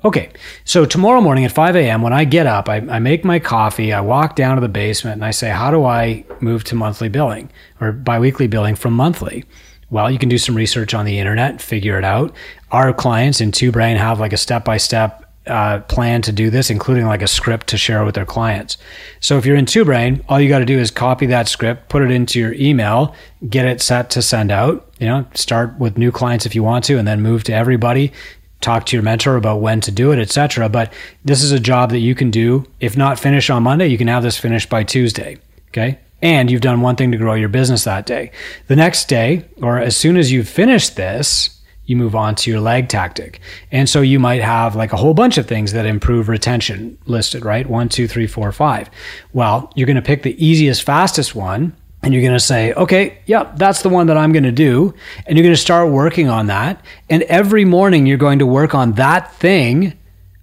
Okay. 0.05 0.31
So 0.65 0.85
tomorrow 0.85 1.21
morning 1.21 1.45
at 1.45 1.53
5 1.53 1.77
a.m., 1.77 2.03
when 2.03 2.13
I 2.13 2.25
get 2.25 2.47
up, 2.47 2.69
I, 2.69 2.77
I 2.77 2.99
make 2.99 3.25
my 3.25 3.39
coffee, 3.39 3.93
I 3.93 4.03
walk 4.03 4.37
down 4.37 4.57
to 4.57 4.61
the 4.61 4.69
basement 4.69 5.15
and 5.15 5.25
I 5.25 5.31
say, 5.31 5.49
how 5.49 5.71
do 5.71 5.85
I 5.85 6.25
move 6.41 6.65
to 6.65 6.75
monthly 6.75 7.09
billing 7.09 7.51
or 7.81 7.91
biweekly 7.91 8.47
billing 8.47 8.75
from 8.75 8.93
monthly? 8.93 9.45
Well, 9.91 10.11
you 10.11 10.19
can 10.19 10.29
do 10.29 10.39
some 10.39 10.57
research 10.57 10.93
on 10.93 11.07
the 11.07 11.19
internet, 11.19 11.63
figure 11.63 11.99
it 11.99 12.05
out. 12.05 12.35
Our 12.71 12.93
clients 12.93 13.41
in 13.41 13.53
Two 13.53 13.73
Brain 13.73 13.97
have 13.97 14.21
like 14.21 14.33
a 14.33 14.37
step 14.37 14.65
by 14.65 14.77
step 14.77 15.24
uh, 15.47 15.81
plan 15.81 16.23
to 16.23 16.33
do 16.33 16.51
this, 16.51 16.71
including 16.71 17.07
like 17.07 17.23
a 17.23 17.27
script 17.27 17.69
to 17.69 17.77
share 17.77 18.05
with 18.05 18.15
their 18.15 18.25
clients. 18.25 18.79
So 19.21 19.39
if 19.39 19.47
you're 19.47 19.57
in 19.57 19.67
TwoBrain, 19.67 20.25
all 20.29 20.41
you 20.41 20.49
got 20.49 20.61
to 20.61 20.65
do 20.65 20.79
is 20.79 20.91
copy 20.91 21.27
that 21.27 21.49
script, 21.49 21.89
put 21.89 22.03
it 22.03 22.11
into 22.11 22.39
your 22.39 22.55
email, 22.55 23.15
get 23.49 23.67
it 23.67 23.83
set 23.83 24.11
to 24.11 24.23
send 24.23 24.51
out. 24.51 24.91
You 24.99 25.07
know, 25.07 25.27
start 25.35 25.79
with 25.79 25.99
new 25.99 26.11
clients 26.11 26.47
if 26.47 26.55
you 26.55 26.63
want 26.63 26.85
to, 26.87 26.99
and 26.99 27.07
then 27.07 27.21
move 27.21 27.45
to 27.45 27.53
everybody. 27.53 28.13
Talk 28.61 28.87
to 28.87 28.97
your 28.97 29.03
mentor 29.03 29.37
about 29.37 29.61
when 29.61 29.83
to 29.83 29.91
do 29.91 30.13
it, 30.13 30.19
etc. 30.19 30.69
But 30.71 30.93
this 31.25 31.43
is 31.43 31.53
a 31.53 31.61
job 31.61 31.91
that 31.91 31.99
you 31.99 32.15
can 32.15 32.31
do. 32.31 32.65
If 32.81 32.97
not 32.97 33.19
finished 33.19 33.51
on 33.51 33.63
Monday, 33.63 33.89
you 33.89 33.99
can 33.99 34.09
have 34.09 34.23
this 34.23 34.39
finished 34.39 34.71
by 34.71 34.85
Tuesday. 34.85 35.37
Okay. 35.69 35.99
And 36.23 36.51
you've 36.51 36.63
done 36.63 36.81
one 36.81 36.97
thing 36.97 37.13
to 37.13 37.19
grow 37.19 37.35
your 37.35 37.51
business 37.51 37.85
that 37.85 38.07
day. 38.07 38.31
The 38.69 38.77
next 38.77 39.09
day, 39.09 39.45
or 39.61 39.79
as 39.79 39.95
soon 39.95 40.17
as 40.17 40.33
you've 40.33 40.49
finished 40.49 40.97
this, 40.97 41.54
you 41.87 41.97
move 41.97 42.15
on 42.15 42.35
to 42.37 42.51
your 42.51 42.61
LEG 42.61 42.89
tactic. 42.89 43.41
And 43.71 43.89
so 43.89 44.01
you 44.01 44.19
might 44.19 44.43
have 44.43 44.75
like 44.75 44.93
a 44.93 44.97
whole 44.97 45.15
bunch 45.15 45.39
of 45.39 45.47
things 45.47 45.73
that 45.73 45.87
improve 45.87 46.29
retention 46.29 46.99
listed, 47.07 47.45
right? 47.45 47.69
One, 47.69 47.89
two, 47.89 48.09
three, 48.09 48.27
four, 48.27 48.51
five. 48.53 48.89
Well, 49.33 49.71
you're 49.75 49.87
going 49.87 49.97
to 49.97 50.03
pick 50.03 50.23
the 50.23 50.45
easiest, 50.45 50.83
fastest 50.83 51.35
one. 51.35 51.77
And 52.03 52.13
you're 52.13 52.23
going 52.23 52.35
to 52.35 52.41
say, 52.41 52.75
okay, 52.75 53.19
yep, 53.25 53.57
that's 53.57 53.81
the 53.81 53.89
one 53.89 54.09
that 54.09 54.19
I'm 54.19 54.33
going 54.33 54.43
to 54.45 54.53
do. 54.53 54.93
And 55.27 55.39
you're 55.39 55.43
going 55.43 55.55
to 55.55 55.61
start 55.61 55.91
working 55.91 56.29
on 56.29 56.49
that. 56.49 56.85
And 57.09 57.23
every 57.23 57.65
morning 57.65 58.05
you're 58.05 58.19
going 58.19 58.41
to 58.41 58.47
work 58.47 58.75
on 58.75 58.93
that 58.93 59.35
thing 59.37 59.99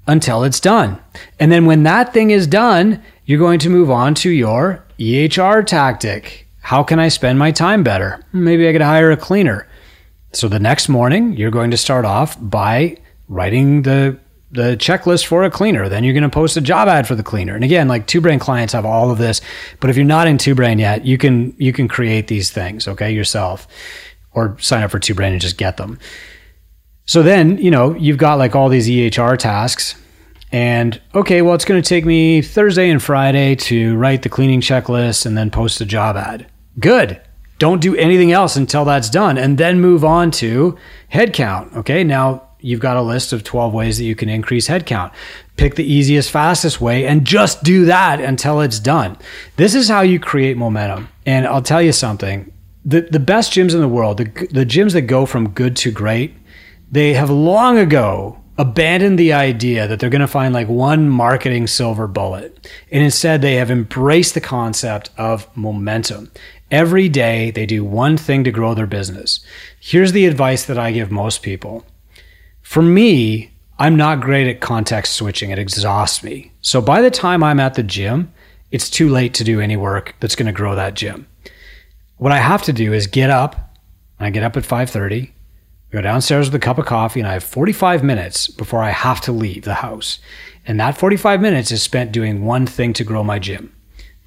until 0.08 0.44
it's 0.44 0.60
done. 0.60 1.00
And 1.40 1.52
then 1.52 1.68
when 1.68 1.84
that 1.84 2.14
thing 2.14 2.32
is 2.32 2.48
done, 2.48 3.04
you're 3.26 3.38
going 3.38 3.60
to 3.60 3.70
move 3.70 3.92
on 3.92 4.16
to 4.16 4.32
your 4.32 4.84
EHR 4.98 5.66
tactic. 5.66 6.48
How 6.62 6.84
can 6.84 7.00
I 7.00 7.10
spend 7.10 7.38
my 7.38 7.52
time 7.52 7.84
better? 7.84 8.24
Maybe 8.34 8.68
I 8.68 8.72
could 8.72 8.82
hire 8.82 9.12
a 9.12 9.18
cleaner. 9.18 9.68
So 10.34 10.48
the 10.48 10.60
next 10.60 10.88
morning, 10.88 11.34
you're 11.34 11.52
going 11.52 11.72
to 11.72 11.78
start 11.78 12.06
off 12.06 12.38
by 12.40 12.98
writing 13.28 13.82
the 13.84 14.20
the 14.54 14.76
checklist 14.76 15.26
for 15.26 15.46
a 15.46 15.50
cleaner. 15.50 15.88
Then 15.88 16.04
you're 16.04 16.14
going 16.14 16.24
to 16.24 16.30
post 16.30 16.58
a 16.58 16.62
job 16.62 16.90
ad 16.90 17.08
for 17.08 17.16
the 17.16 17.24
cleaner. 17.24 17.56
And 17.56 17.64
again, 17.64 17.88
like 17.88 18.06
Two 18.06 18.20
Brain 18.20 18.38
clients 18.38 18.74
have 18.74 18.86
all 18.86 19.10
of 19.10 19.18
this, 19.18 19.40
but 19.80 19.90
if 19.90 19.96
you're 19.96 20.06
not 20.06 20.28
in 20.28 20.38
Two 20.38 20.56
Brain 20.56 20.78
yet, 20.78 21.06
you 21.06 21.18
can 21.18 21.56
you 21.58 21.72
can 21.74 21.88
create 21.88 22.28
these 22.28 22.52
things, 22.52 22.88
okay, 22.88 23.12
yourself, 23.12 23.68
or 24.34 24.58
sign 24.60 24.84
up 24.84 24.92
for 24.92 25.00
Two 25.00 25.14
Brain 25.16 25.32
and 25.32 25.42
just 25.42 25.58
get 25.58 25.78
them. 25.78 26.00
So 27.06 27.24
then, 27.24 27.58
you 27.58 27.72
know, 27.72 27.96
you've 27.96 28.18
got 28.18 28.38
like 28.38 28.56
all 28.56 28.70
these 28.70 28.88
EHR 28.88 29.38
tasks. 29.38 29.96
And 30.54 31.00
okay, 31.16 31.42
well, 31.42 31.56
it's 31.56 31.66
going 31.66 31.82
to 31.82 31.88
take 31.88 32.06
me 32.06 32.42
Thursday 32.42 32.90
and 32.90 33.02
Friday 33.02 33.56
to 33.56 33.96
write 33.98 34.22
the 34.22 34.30
cleaning 34.30 34.60
checklist 34.60 35.26
and 35.26 35.38
then 35.38 35.50
post 35.50 35.80
a 35.80 35.86
job 35.86 36.18
ad. 36.18 36.48
Good. 36.78 37.22
Don't 37.62 37.80
do 37.80 37.96
anything 37.96 38.32
else 38.32 38.56
until 38.56 38.86
that's 38.86 39.08
done 39.08 39.38
and 39.38 39.56
then 39.60 39.80
move 39.80 40.04
on 40.04 40.32
to 40.32 40.80
headcount. 41.14 41.76
Okay. 41.78 42.04
Now 42.04 42.42
you've 42.60 42.80
got 42.80 42.98
a 42.98 43.04
list 43.04 43.34
of 43.34 43.44
12 43.44 43.72
ways 43.72 44.00
that 44.00 44.04
you 44.04 44.16
can 44.16 44.30
increase 44.30 44.68
headcount. 44.68 45.14
Pick 45.58 45.76
the 45.76 45.86
easiest, 45.86 46.32
fastest 46.32 46.82
way 46.82 47.06
and 47.06 47.24
just 47.24 47.64
do 47.64 47.86
that 47.86 48.20
until 48.20 48.62
it's 48.62 48.80
done. 48.80 49.16
This 49.58 49.76
is 49.76 49.88
how 49.88 50.02
you 50.02 50.20
create 50.20 50.58
momentum. 50.58 51.10
And 51.28 51.46
I'll 51.46 51.62
tell 51.62 51.84
you 51.84 51.92
something 51.92 52.52
the, 52.84 53.02
the 53.02 53.20
best 53.20 53.54
gyms 53.54 53.76
in 53.76 53.80
the 53.80 53.88
world, 53.88 54.18
the, 54.18 54.48
the 54.50 54.66
gyms 54.66 54.94
that 54.94 55.02
go 55.02 55.28
from 55.28 55.50
good 55.50 55.76
to 55.78 55.92
great, 55.92 56.34
they 56.90 57.14
have 57.14 57.30
long 57.30 57.78
ago 57.78 58.42
abandoned 58.58 59.18
the 59.18 59.34
idea 59.34 59.88
that 59.88 60.00
they're 60.00 60.10
going 60.10 60.22
to 60.22 60.28
find 60.28 60.52
like 60.52 60.68
one 60.68 61.10
marketing 61.10 61.68
silver 61.68 62.08
bullet. 62.08 62.72
And 62.92 63.04
instead, 63.04 63.42
they 63.42 63.56
have 63.56 63.70
embraced 63.70 64.34
the 64.34 64.42
concept 64.42 65.12
of 65.18 65.48
momentum. 65.56 66.32
Every 66.72 67.10
day 67.10 67.52
they 67.52 67.66
do 67.66 67.84
one 67.84 68.16
thing 68.16 68.46
to 68.46 68.52
grow 68.52 68.74
their 68.74 68.88
business. 68.88 69.42
Here's 69.78 70.14
the 70.14 70.26
advice 70.26 70.64
that 70.66 70.80
I 70.80 70.94
give 70.94 71.12
most 71.12 71.44
people. 71.44 71.86
For 72.62 72.82
me, 72.82 73.52
I'm 73.78 73.98
not 73.98 74.22
great 74.22 74.48
at 74.48 74.62
context 74.62 75.14
switching. 75.14 75.50
It 75.50 75.60
exhausts 75.60 76.24
me. 76.24 76.54
So 76.62 76.80
by 76.80 77.02
the 77.02 77.12
time 77.12 77.44
I'm 77.44 77.60
at 77.60 77.74
the 77.74 77.84
gym, 77.84 78.32
it's 78.72 78.90
too 78.90 79.10
late 79.10 79.34
to 79.34 79.44
do 79.44 79.60
any 79.60 79.76
work 79.76 80.16
that's 80.22 80.36
going 80.36 80.46
to 80.46 80.54
grow 80.54 80.76
that 80.76 80.94
gym. 80.94 81.28
What 82.16 82.32
I 82.32 82.38
have 82.38 82.64
to 82.64 82.74
do 82.74 82.94
is 82.94 83.06
get 83.06 83.30
up. 83.30 83.76
I 84.18 84.30
get 84.30 84.44
up 84.44 84.56
at 84.56 84.64
5:30, 84.64 85.32
go 85.92 86.00
downstairs 86.00 86.48
with 86.48 86.56
a 86.56 86.60
cup 86.60 86.78
of 86.78 86.86
coffee, 86.86 87.20
and 87.20 87.28
I 87.28 87.34
have 87.34 87.44
45 87.44 88.02
minutes 88.04 88.48
before 88.48 88.82
I 88.82 88.92
have 88.92 89.20
to 89.22 89.32
leave 89.34 89.64
the 89.64 89.74
house. 89.74 90.20
And 90.66 90.80
that 90.80 90.98
45 90.98 91.42
minutes 91.42 91.72
is 91.72 91.84
spent 91.84 92.14
doing 92.14 92.46
one 92.46 92.66
thing 92.68 92.94
to 92.94 93.04
grow 93.04 93.24
my 93.24 93.40
gym 93.40 93.74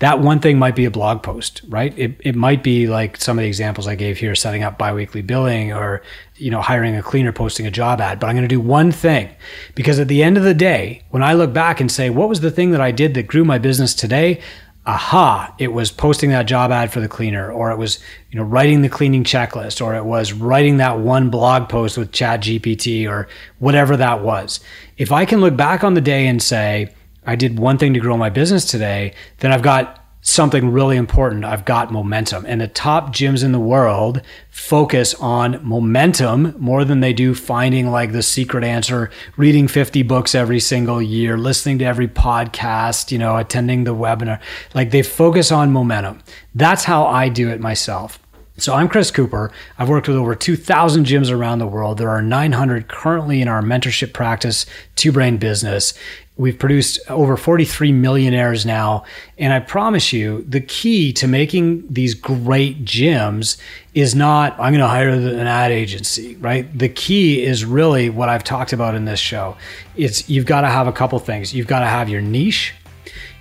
that 0.00 0.20
one 0.20 0.40
thing 0.40 0.58
might 0.58 0.74
be 0.74 0.84
a 0.84 0.90
blog 0.90 1.22
post, 1.22 1.62
right? 1.68 1.96
It, 1.96 2.16
it 2.20 2.34
might 2.34 2.62
be 2.64 2.88
like 2.88 3.16
some 3.16 3.38
of 3.38 3.42
the 3.42 3.48
examples 3.48 3.86
I 3.86 3.94
gave 3.94 4.18
here, 4.18 4.34
setting 4.34 4.64
up 4.64 4.76
biweekly 4.76 5.22
billing 5.22 5.72
or, 5.72 6.02
you 6.36 6.50
know, 6.50 6.60
hiring 6.60 6.96
a 6.96 7.02
cleaner, 7.02 7.32
posting 7.32 7.66
a 7.66 7.70
job 7.70 8.00
ad. 8.00 8.18
But 8.18 8.26
I'm 8.26 8.34
going 8.34 8.48
to 8.48 8.54
do 8.54 8.60
one 8.60 8.90
thing 8.90 9.30
because 9.74 10.00
at 10.00 10.08
the 10.08 10.22
end 10.22 10.36
of 10.36 10.42
the 10.42 10.54
day, 10.54 11.02
when 11.10 11.22
I 11.22 11.34
look 11.34 11.52
back 11.52 11.80
and 11.80 11.90
say, 11.90 12.10
what 12.10 12.28
was 12.28 12.40
the 12.40 12.50
thing 12.50 12.72
that 12.72 12.80
I 12.80 12.90
did 12.90 13.14
that 13.14 13.28
grew 13.28 13.44
my 13.44 13.58
business 13.58 13.94
today? 13.94 14.40
aha, 14.86 15.54
it 15.58 15.72
was 15.72 15.90
posting 15.90 16.30
that 16.30 16.46
job 16.46 16.70
ad 16.70 16.92
for 16.92 17.00
the 17.00 17.08
cleaner, 17.08 17.50
or 17.50 17.70
it 17.70 17.78
was, 17.78 17.98
you 18.30 18.38
know, 18.38 18.44
writing 18.44 18.82
the 18.82 18.88
cleaning 18.88 19.24
checklist, 19.24 19.82
or 19.84 19.94
it 19.94 20.04
was 20.04 20.32
writing 20.32 20.76
that 20.76 20.98
one 20.98 21.30
blog 21.30 21.68
post 21.68 21.96
with 21.96 22.12
Chat 22.12 22.42
GPT 22.42 23.08
or 23.08 23.26
whatever 23.58 23.96
that 23.96 24.22
was. 24.22 24.60
If 24.98 25.10
I 25.10 25.24
can 25.24 25.40
look 25.40 25.56
back 25.56 25.84
on 25.84 25.94
the 25.94 26.02
day 26.02 26.26
and 26.26 26.42
say, 26.42 26.94
I 27.26 27.36
did 27.36 27.58
one 27.58 27.78
thing 27.78 27.94
to 27.94 28.00
grow 28.00 28.16
my 28.16 28.30
business 28.30 28.64
today, 28.64 29.14
then 29.38 29.52
I've 29.52 29.62
got 29.62 30.04
something 30.26 30.70
really 30.70 30.96
important. 30.96 31.44
I've 31.44 31.66
got 31.66 31.92
momentum. 31.92 32.46
And 32.46 32.58
the 32.58 32.66
top 32.66 33.14
gyms 33.14 33.44
in 33.44 33.52
the 33.52 33.60
world 33.60 34.22
focus 34.50 35.14
on 35.14 35.60
momentum 35.62 36.54
more 36.58 36.82
than 36.84 37.00
they 37.00 37.12
do 37.12 37.34
finding 37.34 37.90
like 37.90 38.12
the 38.12 38.22
secret 38.22 38.64
answer, 38.64 39.10
reading 39.36 39.68
50 39.68 40.02
books 40.02 40.34
every 40.34 40.60
single 40.60 41.02
year, 41.02 41.36
listening 41.36 41.78
to 41.80 41.84
every 41.84 42.08
podcast, 42.08 43.12
you 43.12 43.18
know, 43.18 43.36
attending 43.36 43.84
the 43.84 43.94
webinar. 43.94 44.40
Like 44.72 44.92
they 44.92 45.02
focus 45.02 45.52
on 45.52 45.72
momentum. 45.72 46.22
That's 46.54 46.84
how 46.84 47.06
I 47.06 47.28
do 47.28 47.50
it 47.50 47.60
myself. 47.60 48.18
So 48.56 48.72
I'm 48.72 48.88
Chris 48.88 49.10
Cooper. 49.10 49.50
I've 49.78 49.88
worked 49.88 50.06
with 50.06 50.16
over 50.16 50.36
2,000 50.36 51.06
gyms 51.06 51.30
around 51.30 51.58
the 51.58 51.66
world. 51.66 51.98
There 51.98 52.08
are 52.08 52.22
900 52.22 52.86
currently 52.86 53.42
in 53.42 53.48
our 53.48 53.62
mentorship 53.62 54.12
practice, 54.12 54.64
Two 54.94 55.10
Brain 55.10 55.38
Business. 55.38 55.92
We've 56.36 56.58
produced 56.58 56.98
over 57.08 57.36
43 57.36 57.92
millionaires 57.92 58.66
now. 58.66 59.04
And 59.38 59.52
I 59.52 59.60
promise 59.60 60.12
you, 60.12 60.42
the 60.48 60.60
key 60.60 61.12
to 61.14 61.28
making 61.28 61.86
these 61.88 62.14
great 62.14 62.84
gyms 62.84 63.56
is 63.94 64.16
not, 64.16 64.52
I'm 64.54 64.72
going 64.72 64.80
to 64.80 64.88
hire 64.88 65.10
an 65.10 65.46
ad 65.46 65.70
agency, 65.70 66.34
right? 66.36 66.76
The 66.76 66.88
key 66.88 67.44
is 67.44 67.64
really 67.64 68.10
what 68.10 68.28
I've 68.28 68.42
talked 68.42 68.72
about 68.72 68.96
in 68.96 69.04
this 69.04 69.20
show. 69.20 69.56
It's 69.96 70.28
you've 70.28 70.46
got 70.46 70.62
to 70.62 70.68
have 70.68 70.88
a 70.88 70.92
couple 70.92 71.18
things. 71.20 71.54
You've 71.54 71.68
got 71.68 71.80
to 71.80 71.86
have 71.86 72.08
your 72.08 72.20
niche. 72.20 72.74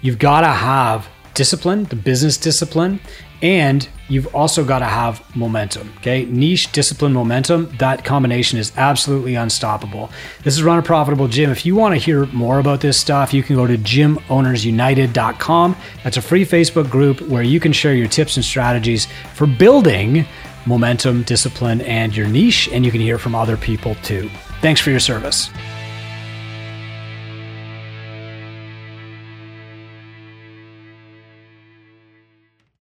You've 0.01 0.19
got 0.19 0.41
to 0.41 0.49
have 0.49 1.07
discipline, 1.33 1.85
the 1.85 1.95
business 1.95 2.37
discipline, 2.37 2.99
and 3.43 3.87
you've 4.07 4.33
also 4.33 4.63
got 4.63 4.79
to 4.79 4.85
have 4.85 5.21
momentum. 5.35 5.93
Okay. 5.97 6.23
Niche, 6.25 6.71
discipline, 6.71 7.11
momentum. 7.11 7.69
That 7.77 8.05
combination 8.05 8.57
is 8.57 8.71
absolutely 8.77 9.35
unstoppable. 9.35 10.09
This 10.43 10.55
is 10.55 10.63
Run 10.63 10.79
a 10.79 10.81
Profitable 10.81 11.27
Gym. 11.27 11.51
If 11.51 11.65
you 11.65 11.75
want 11.75 11.93
to 11.93 11.99
hear 11.99 12.25
more 12.27 12.59
about 12.59 12.79
this 12.79 12.97
stuff, 12.97 13.33
you 13.33 13.43
can 13.43 13.57
go 13.57 13.67
to 13.67 13.77
gymownersunited.com. 13.77 15.75
That's 16.03 16.17
a 16.17 16.21
free 16.21 16.45
Facebook 16.45 16.89
group 16.89 17.19
where 17.21 17.43
you 17.43 17.59
can 17.59 17.73
share 17.73 17.93
your 17.93 18.07
tips 18.07 18.37
and 18.37 18.45
strategies 18.45 19.07
for 19.33 19.45
building 19.45 20.25
momentum, 20.65 21.23
discipline, 21.23 21.81
and 21.81 22.15
your 22.15 22.27
niche. 22.27 22.69
And 22.71 22.85
you 22.85 22.91
can 22.91 23.01
hear 23.01 23.17
from 23.17 23.35
other 23.35 23.57
people 23.57 23.95
too. 23.95 24.29
Thanks 24.61 24.79
for 24.79 24.89
your 24.89 25.01
service. 25.01 25.49